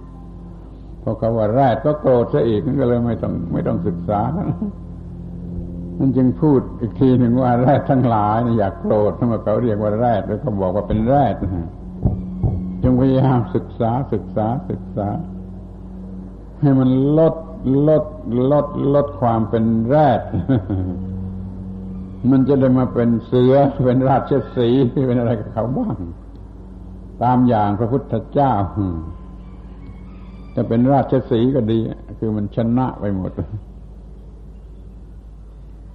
[1.00, 11.68] เพราะเขาว่าแรดก็โกรธซะอีกนั่นก็เลยไม่ต้องไม่ต้องศึกษานั่นจึงพูดอีกทีหนึ่งว่าแรดทั้งหลายอยากโกรธทำไมเขาเรียกว่าแรดแล้วเขาบอกว่าเป็นแรดนะ
[12.84, 15.10] จงพยายามศึกษาศึกษาศึกษา
[16.62, 17.36] ให้มันลด
[17.88, 18.06] ลด
[18.52, 20.22] ลดลดความเป็นแรด
[22.32, 23.56] มันจะได้มาเป็นเสือ
[23.86, 24.70] เป็นราชสี
[25.08, 25.98] เป็นอะไรกับเขาบ้าง
[27.24, 28.54] ตามอย่างพระพุทธเจ้า
[30.56, 31.80] จะเป็นราชสีก็ดี
[32.20, 33.32] คือมันชนะไปหมด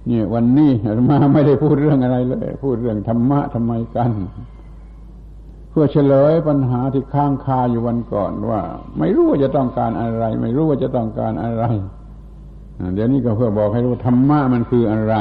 [0.09, 0.71] นี่วันนี้
[1.09, 4.11] มาไม่ได้พูดเรื่องอะไรเลย พูดเรื่องธรรมะทำไมกัน
[5.79, 8.61] พื่อเฉลยปัญหาที่ค้างคาอยู่วันก่อนว่า
[8.97, 11.63] ไม่รู้ว่าจะต้องการอะไร ไม่รู้ว่าจะต้องการอะไร
[12.93, 15.15] เดี๋ยวนี้ก็เพื่อบอกให้รู้ธรรมะมันคืออะไร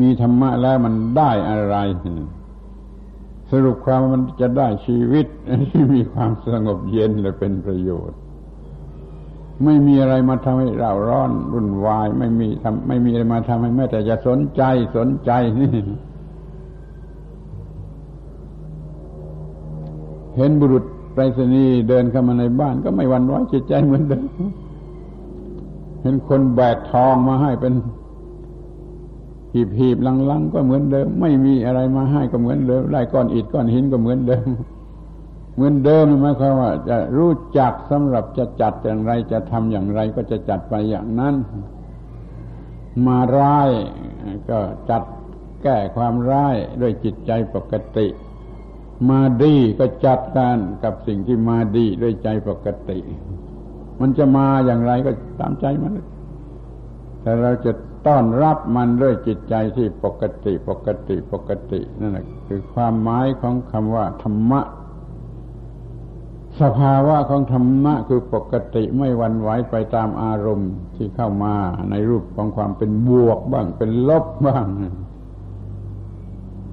[0.00, 1.76] มีธรรมะแล้วมันได้อะไร
[3.50, 5.26] สรุปความมันจะได้ชีวิต
[5.70, 8.18] ที่มีความสงบเย็นและเป็นประโยชน์
[9.64, 14.62] ไม่มีอะไรมาทำให้เราร้อน รุ่นวาย ไม่มีทำไม่มีอะไรมาทำให้แม้แต่จะสนใจ
[14.96, 15.70] สนใจนี่
[20.36, 20.84] เห็นบุรุษ
[21.14, 24.24] ไปรษณีย์เดินเข้ามาในบ้านก็ไม่หวั่นไหวจิตใจเหมือนเดิม
[26.02, 27.74] เห็นคนแบกทองมาให้เป็น
[29.52, 29.98] หีบหีบ
[30.30, 34.46] ลังๆ ก็เหมือนเดิม ไม่มีอะไรมาให้ก็เหมือนเดิมได้ก้อนอิฐก้อนหินก็เหมือนเดิม
[35.54, 41.34] เหมือนเดิมหมายความว่า จะรู้จักสำหรับจะจัดอย่างไรจะทำอย่างไรก็จะจัดไปอย่างนั้น
[43.06, 43.70] มาร้าย
[44.50, 44.58] ก็
[44.90, 45.02] จัด
[45.62, 48.06] แก้ความร้ายด้วยจิตใจปกติ
[49.10, 52.98] มาดีก็จัดการกับสิ่งที่มาดีด้วยใจปกติ
[54.00, 55.92] มันจะมาอย่างไรก็ตามใจมัน
[57.22, 57.72] แต่เราจะ
[58.06, 64.60] ต้อนรับมันด้วยจิตใจที่ปกติปกติปกตินั่นแหละคือความหมายของคำว่าธรรมะ
[66.60, 71.54] สภาวะของธรรมะคือปกติไม่วันไหวไปตามอารมณ์ที่เข้ามา
[71.90, 74.66] ในรูปของความเป็นบวกบ้างเป็นลบบ้าง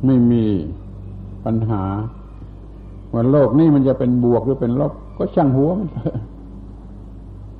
[0.06, 0.46] ไม่มี
[1.46, 1.84] ปัญหา
[3.14, 5.90] ว่าโลกนี้มันจะเป็นบวกหรือเป็นลบ ก็ช่างหัวมัน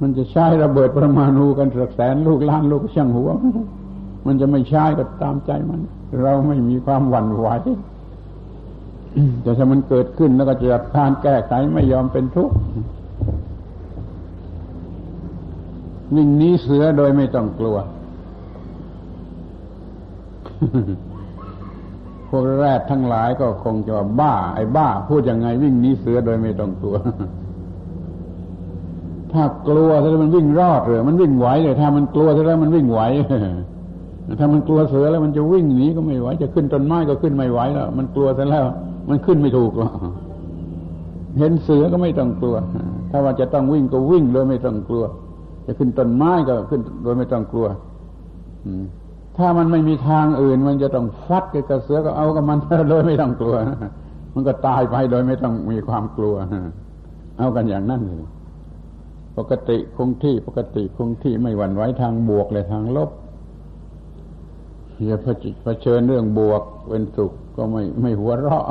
[0.02, 3.30] มันจะใช้ระเบิดประมาณูกันสักแสนลูกล้านลูกช่างหัว
[4.26, 5.80] มันจะไม่ใช้ก็ตามใจมัน
[6.22, 7.48] เราไม่มีความหวั่นไหว
[9.42, 12.56] แต่ถ้ามันเกิดขึ้นแล้วก็จะจัดการแก้ไขไม่ยอมเป็นทุกข์
[16.16, 17.78] วิ่งนี้เสือโดยไม่ต้องกลัว
[22.36, 26.96] วกแรกทั้งหลายก็คงจะบ้า ไอ้บ้า พูดยังไงวิ่งหนีเสือโดยไม่ต้องกลัว
[29.32, 33.02] ถ้ากลัวแล้วมันวิ่งรอดเลยมันวิ่งไหวเลยถ้ามันกลัวแล้วมันวิ่งไหว
[34.40, 38.66] ถ้ามันกลัวเสือแล้วมันจะวิ่งหนีก็ไม่ไหวจะขึ้นต้นไม้ก็ขึ้นไม่ไหวแล้วมันกลัวซะแล้ว
[39.10, 39.92] มันขึ้นไม่ถูกหรอก
[41.40, 42.56] เห็นเสือก็ไม่ต้องกลัว
[43.12, 45.04] ถ้าว่าจะต้องวิ่งก็วิ่งโดยไม่ต้องกลัว
[45.66, 47.68] จะขึ้นต้นไม้ก็ขึ้นโดยไม่ต้องกลัว
[49.38, 52.58] ถ้ามันไม่มีทางอื่น มันจะต้องฟัดกับเสือก็เอากับมัน
[52.90, 53.56] โดยไม่ต้องกลัว
[54.34, 56.36] มันก็ตายไปโดยไม่ต้องมีความกลัว
[57.38, 58.24] เอากันอย่างนั้นเลย
[59.38, 63.10] ปกติคงที่ปกติคงที่ไม่หวั่นไหวทางบวกเลยทางลบ
[65.06, 65.18] อย่า
[65.64, 68.66] เผชิญเรื่องบวกเป็นสุขก็ไม่ไม่หัวเราะ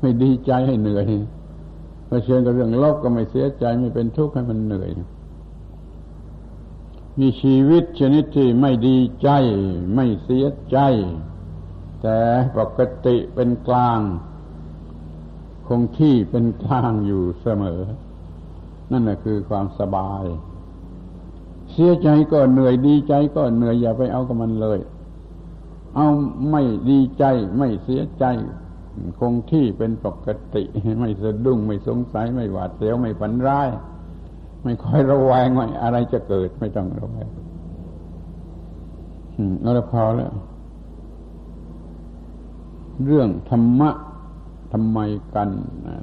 [0.00, 1.04] ไม่ดีใจให้เหนื่อย
[2.08, 4.90] เผชิญกับเรื่องลบก็ไม่เสียใจไม่เป็นทุกข์ให้มันเหนื่อย
[7.20, 9.28] มีชีวิตชนิดที่ไม่ดีใจ
[9.94, 10.78] ไม่เสียใจ
[12.02, 12.18] แต่
[12.58, 14.00] ปกติเป็นกลาง
[15.68, 17.80] คงที่เป็นกลางอยู่เสมอ
[18.90, 20.24] นั่นแหละคือความสบาย
[21.72, 24.78] เสียใจก็เหนื่อยดีใจก็เหนื่อยอย่าไปเอากับมันเลย
[25.96, 26.08] เอา
[26.50, 27.24] ไม่ดีใจ
[27.58, 28.24] ไม่เสียใจ
[29.20, 30.62] คงที่เป็นปกติ
[31.00, 33.68] ไม่สะดุ้งไม่สงสัยไม่หวาดเสียวไม่ฝันร้าย
[34.64, 37.28] ไม่ค่อยระแวงว่าอะไรจะเกิดไม่ต้องระแวง
[39.60, 40.32] เอาละพอแล้ว
[43.06, 43.90] เรื่องธรรมะ
[44.72, 44.98] ทำไม
[45.34, 45.50] กัน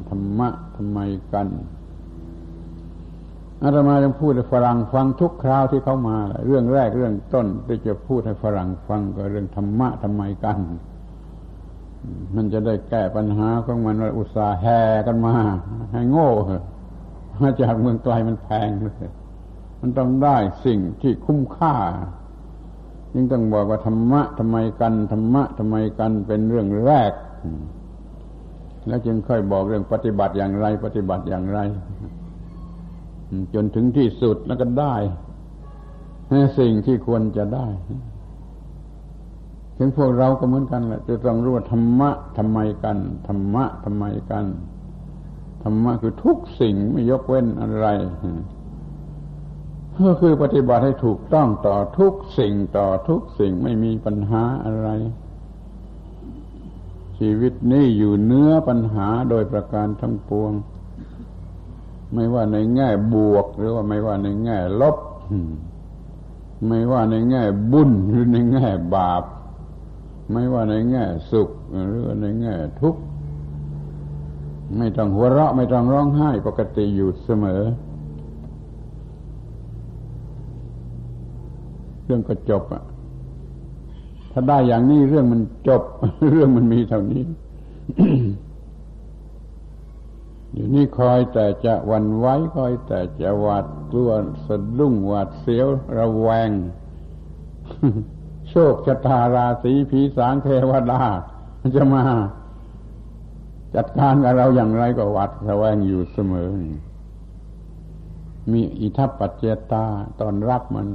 [0.09, 0.99] ธรรมะทำไม
[1.33, 1.47] กัน
[3.63, 10.57] อาตมาจะพูดให้ฝรั่งฟังทุกคราวที่เขามา เรื่องแรกเรื่องต้นที่จะพูดให้ฝรั่งฟังก็เรื่องธรรมะทำไมกัน
[12.35, 15.33] มันจะได้แก้ปัญหาของมันว่าอุตส่าห์แห่กันมา
[15.93, 16.29] ให้โง่
[17.43, 19.11] มาจากเมืองไกลมันแพงเลย
[19.81, 21.75] มันต้องได้สิ่งที่คุ้มค่า
[23.13, 27.11] ยิ่งต้องบอกว่าธรรมะทำไมกันธรรมะทำไมกันเป็นเรื่องแรก
[28.87, 31.59] แล้วจึงค่อยบอกเรื่องปฏิบัติอย่างไร ปฏิบัติอย่างไร
[33.53, 34.95] จนถึงที่สุดแล้วก็ได้
[36.59, 37.67] สิ่งที่ควรจะได้
[39.77, 44.45] ถึงพวกเราก็เหมือนกันแหละจะต้องรู้ว่าธรรมะทำไมกันธรรมะทำไมกัน
[45.61, 47.87] ธรรมะคือทุกสิ่งไม่ยกเว้นอะไร
[50.07, 54.89] ก็คือปฏิบัติให้ถูกต้องต่อทุกสิ่งต่อทุกสิ่งไม่มีปัญหาอะไร
[57.19, 60.51] ชีวิตนี้อยู่เนื้อปัญหาโดยประการทั้งปวง
[62.13, 64.97] ไม่ว่าในแง่บวก หรือว่าไม่ว่าในแง่ลบ
[66.67, 69.23] ไม่ว่าในแง่บุญหรือในแง่บาป
[70.31, 71.49] ไม่ว่าในแง่สุข
[71.89, 73.01] หรือในแง่ทุกข์
[74.77, 77.61] ไม่ต้องหัวเราะไม่ต้องร้องไห้ปกติอยู่เสมอ
[82.03, 82.83] เรื่องก็จบอะ
[84.31, 85.83] ถ้าได้อย่างนี้เรื่องมันจบ
[86.31, 87.23] เรื่องมันมีเท่านี้
[90.53, 94.11] อยู่นี่คอยแต่จะวันไว้คอยแต่จะหวาดกลัว
[94.47, 95.67] สะดุ้งหวาดเสียว
[95.97, 96.49] ระแวง
[98.49, 101.01] โชคชะตาราศีผีสางเทวดา
[101.75, 102.03] จะมา
[103.75, 106.47] จัดการกับเราอย่างไรก็หวาดระแวงอยู่เสมอ
[108.51, 109.85] มีอิทัปปัจเจตา
[110.19, 110.87] ตอนรับมัน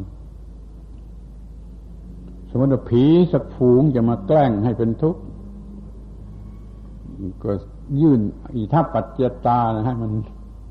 [2.48, 5.22] สมมติว่าผีสักฝูงจะมาแกล้งให้เป็นทุกข์
[7.44, 7.52] ก็
[8.00, 8.20] ยื่น
[8.56, 10.12] อิทัปปัจเจตาให้มัน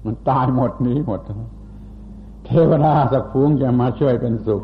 [0.05, 1.21] มันตายหมดนี้หมด
[2.45, 4.63] เทวดาสักฟูงจะมาช่วยเป็นสุข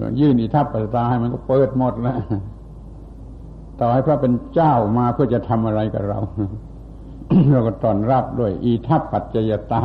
[0.00, 2.16] ก็ยื่นอิทัปปัจเจตาให้มันก็เปิดหมดแล้ว
[3.82, 6.20] ต่อให้พระเป็นเจ้ามาเพื่อจะทำอะไรกับเรา
[7.50, 9.84] เราก็ตอนรับด้วย อีทัปปัจจยตา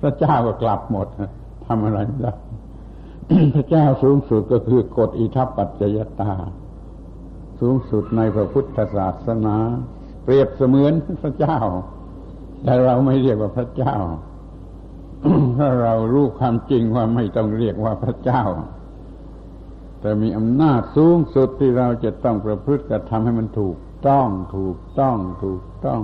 [0.00, 1.08] พระเจ้าก็กลับหมด
[1.66, 2.32] ทำอะไรไม่ได้
[3.54, 6.32] พระเจ้าสูงสุดก็คือกฎอิทัปปัจจยตา
[7.60, 9.56] สูงสุดในพระพุทธศาสนา
[10.24, 10.92] เปรียบเสมือน
[11.22, 11.58] พระเจ้า
[12.62, 13.96] แต่เราไม่เรียกว่าพระเจ้า
[15.58, 18.42] ถ้าเรารู้ความจริงว่าไม่ต้องเรียกว่าพระเจ้า
[20.00, 23.76] แต่มีอำนาจสูงสุดที่เราจะต้องประพฤติกระทำให้มันถูก
[24.08, 26.00] ต้องถูกต้องถูกต้อง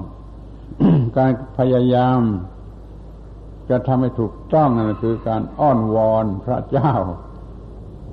[1.18, 2.20] การพยายาม
[3.70, 6.92] จะทำให้ถูกต้องนั่นคือการอ้อนวอนพระเจ้า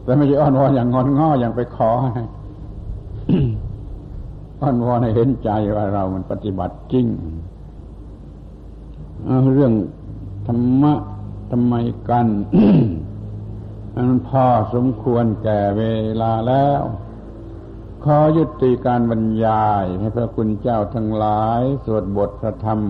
[0.03, 1.91] แต่ไม่ใช่อ้อนวอนอย่างงอนง้ออย่างไปขอ
[4.61, 7.05] อ้อนวอนให้เห็นใจว่าเรามันปฏิบัติจริง
[9.53, 9.73] เรื่อง
[10.47, 10.93] ธรรมะ
[11.51, 11.75] ทำไม
[12.09, 12.27] กัน
[13.99, 15.83] อันพอสมควรแก่เว
[16.21, 16.81] ลาแล้ว
[18.03, 22.81] ขอยุติการบรรยายให้พระคุณเจ้าทั้งหลาย สวดบทพระธรรม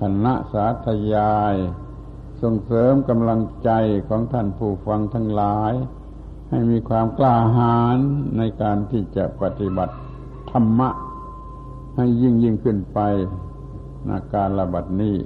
[0.00, 1.54] คณะสาธยาย
[2.42, 3.70] ส่งเสริมกำลังใจ
[4.08, 5.72] ของท่านผู้ฟังทั้งหลาย
[6.50, 7.98] ให้มีความกล้าหาญ
[8.38, 9.94] ในการที่จะปฏิบัติ
[10.50, 10.90] ธรรมะ
[11.96, 12.98] ให้ยิ่งยิ่งขึ้นไป
[14.08, 15.16] นาการระบัดนี้